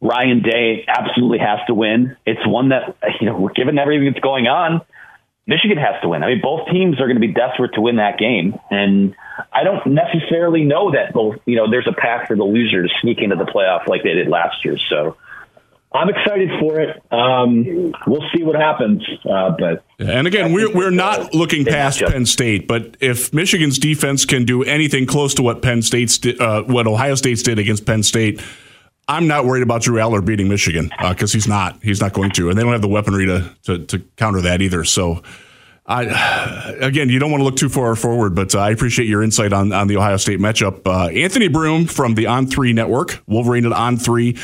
Ryan 0.01 0.41
Day 0.41 0.85
absolutely 0.87 1.39
has 1.39 1.59
to 1.67 1.73
win. 1.73 2.15
It's 2.25 2.45
one 2.45 2.69
that 2.69 2.95
you 3.19 3.27
know, 3.27 3.49
given 3.55 3.79
everything 3.79 4.11
that's 4.11 4.23
going 4.23 4.47
on, 4.47 4.81
Michigan 5.47 5.77
has 5.77 6.01
to 6.01 6.09
win. 6.09 6.23
I 6.23 6.27
mean, 6.27 6.41
both 6.41 6.67
teams 6.71 6.99
are 6.99 7.05
going 7.05 7.21
to 7.21 7.27
be 7.27 7.33
desperate 7.33 7.73
to 7.75 7.81
win 7.81 7.97
that 7.97 8.17
game, 8.17 8.57
and 8.71 9.15
I 9.53 9.63
don't 9.63 9.85
necessarily 9.85 10.63
know 10.63 10.91
that 10.91 11.13
both. 11.13 11.35
You 11.45 11.57
know, 11.57 11.69
there's 11.69 11.87
a 11.87 11.93
path 11.93 12.27
for 12.27 12.35
the 12.35 12.43
loser 12.43 12.81
to 12.81 12.89
sneak 13.01 13.19
into 13.19 13.35
the 13.35 13.45
playoff 13.45 13.87
like 13.87 14.01
they 14.01 14.13
did 14.13 14.27
last 14.27 14.65
year. 14.65 14.77
So 14.89 15.17
I'm 15.95 16.09
excited 16.09 16.49
for 16.59 16.79
it. 16.79 17.01
Um, 17.11 17.93
we'll 18.07 18.27
see 18.35 18.43
what 18.43 18.55
happens. 18.55 19.03
Uh, 19.23 19.55
but 19.57 19.85
and 19.99 20.27
again, 20.27 20.51
we're 20.51 20.73
we're 20.73 20.91
not 20.91 21.33
looking 21.33 21.63
past 21.63 22.01
Penn 22.01 22.25
State, 22.25 22.67
but 22.67 22.97
if 22.99 23.33
Michigan's 23.33 23.79
defense 23.79 24.25
can 24.25 24.45
do 24.45 24.63
anything 24.63 25.05
close 25.05 25.35
to 25.35 25.43
what 25.43 25.61
Penn 25.61 25.81
State's 25.81 26.19
uh, 26.39 26.63
what 26.63 26.87
Ohio 26.87 27.15
State's 27.15 27.43
did 27.43 27.59
against 27.59 27.85
Penn 27.85 28.03
State. 28.03 28.41
I'm 29.07 29.27
not 29.27 29.45
worried 29.45 29.63
about 29.63 29.83
Drew 29.83 29.99
Allar 29.99 30.25
beating 30.25 30.47
Michigan 30.47 30.89
because 31.09 31.33
uh, 31.33 31.37
he's 31.37 31.47
not. 31.47 31.77
He's 31.83 32.01
not 32.01 32.13
going 32.13 32.31
to, 32.31 32.49
and 32.49 32.57
they 32.57 32.63
don't 32.63 32.71
have 32.71 32.81
the 32.81 32.87
weaponry 32.87 33.25
to 33.27 33.55
to, 33.63 33.79
to 33.85 33.99
counter 34.17 34.41
that 34.41 34.61
either. 34.61 34.83
So, 34.83 35.21
I 35.85 36.75
again, 36.79 37.09
you 37.09 37.19
don't 37.19 37.29
want 37.29 37.41
to 37.41 37.45
look 37.45 37.55
too 37.57 37.69
far 37.69 37.95
forward, 37.95 38.33
but 38.33 38.55
uh, 38.55 38.59
I 38.59 38.71
appreciate 38.71 39.07
your 39.07 39.21
insight 39.21 39.53
on 39.53 39.71
on 39.71 39.87
the 39.87 39.97
Ohio 39.97 40.17
State 40.17 40.39
matchup. 40.39 40.81
Uh, 40.85 41.09
Anthony 41.09 41.47
Broome 41.47 41.85
from 41.85 42.15
the 42.15 42.25
On 42.25 42.47
Three 42.47 42.73
Network, 42.73 43.21
Wolverine 43.27 43.65
at 43.65 43.73
On 43.73 43.97
Three, 43.97 44.37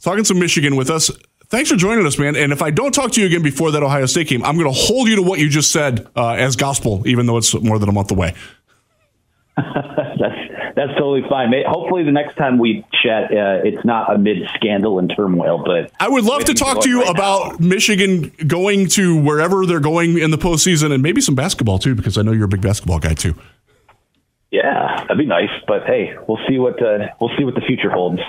talking 0.00 0.24
some 0.24 0.40
Michigan 0.40 0.74
with 0.74 0.90
us. 0.90 1.10
Thanks 1.50 1.70
for 1.70 1.76
joining 1.76 2.04
us, 2.04 2.18
man. 2.18 2.36
And 2.36 2.52
if 2.52 2.60
I 2.60 2.70
don't 2.70 2.92
talk 2.92 3.12
to 3.12 3.20
you 3.20 3.26
again 3.26 3.42
before 3.42 3.70
that 3.70 3.82
Ohio 3.82 4.04
State 4.04 4.28
game, 4.28 4.44
I'm 4.44 4.58
going 4.58 4.70
to 4.70 4.78
hold 4.78 5.08
you 5.08 5.16
to 5.16 5.22
what 5.22 5.38
you 5.38 5.48
just 5.48 5.72
said 5.72 6.06
uh, 6.14 6.32
as 6.32 6.56
gospel, 6.56 7.06
even 7.06 7.24
though 7.24 7.38
it's 7.38 7.54
more 7.54 7.78
than 7.78 7.88
a 7.88 7.92
month 7.92 8.10
away. 8.10 8.34
That's 9.56 10.34
that's 10.78 10.92
totally 10.92 11.22
fine. 11.28 11.52
Hopefully, 11.66 12.04
the 12.04 12.12
next 12.12 12.36
time 12.36 12.58
we 12.58 12.84
chat, 13.02 13.24
uh, 13.24 13.60
it's 13.64 13.84
not 13.84 14.14
amid 14.14 14.48
scandal 14.54 15.00
and 15.00 15.12
turmoil. 15.14 15.62
But 15.64 15.90
I 15.98 16.08
would 16.08 16.24
love 16.24 16.44
to 16.44 16.54
talk 16.54 16.82
to 16.82 16.88
you 16.88 17.02
right 17.02 17.10
about 17.10 17.60
now. 17.60 17.66
Michigan 17.66 18.32
going 18.46 18.86
to 18.90 19.20
wherever 19.20 19.66
they're 19.66 19.80
going 19.80 20.18
in 20.18 20.30
the 20.30 20.38
postseason, 20.38 20.92
and 20.92 21.02
maybe 21.02 21.20
some 21.20 21.34
basketball 21.34 21.80
too, 21.80 21.96
because 21.96 22.16
I 22.16 22.22
know 22.22 22.30
you're 22.30 22.44
a 22.44 22.48
big 22.48 22.62
basketball 22.62 23.00
guy 23.00 23.14
too. 23.14 23.34
Yeah, 24.52 25.02
that'd 25.02 25.18
be 25.18 25.26
nice. 25.26 25.50
But 25.66 25.84
hey, 25.84 26.14
we'll 26.28 26.38
see 26.48 26.58
what 26.58 26.80
uh, 26.80 27.08
we'll 27.20 27.36
see 27.36 27.44
what 27.44 27.56
the 27.56 27.60
future 27.62 27.90
holds. 27.90 28.20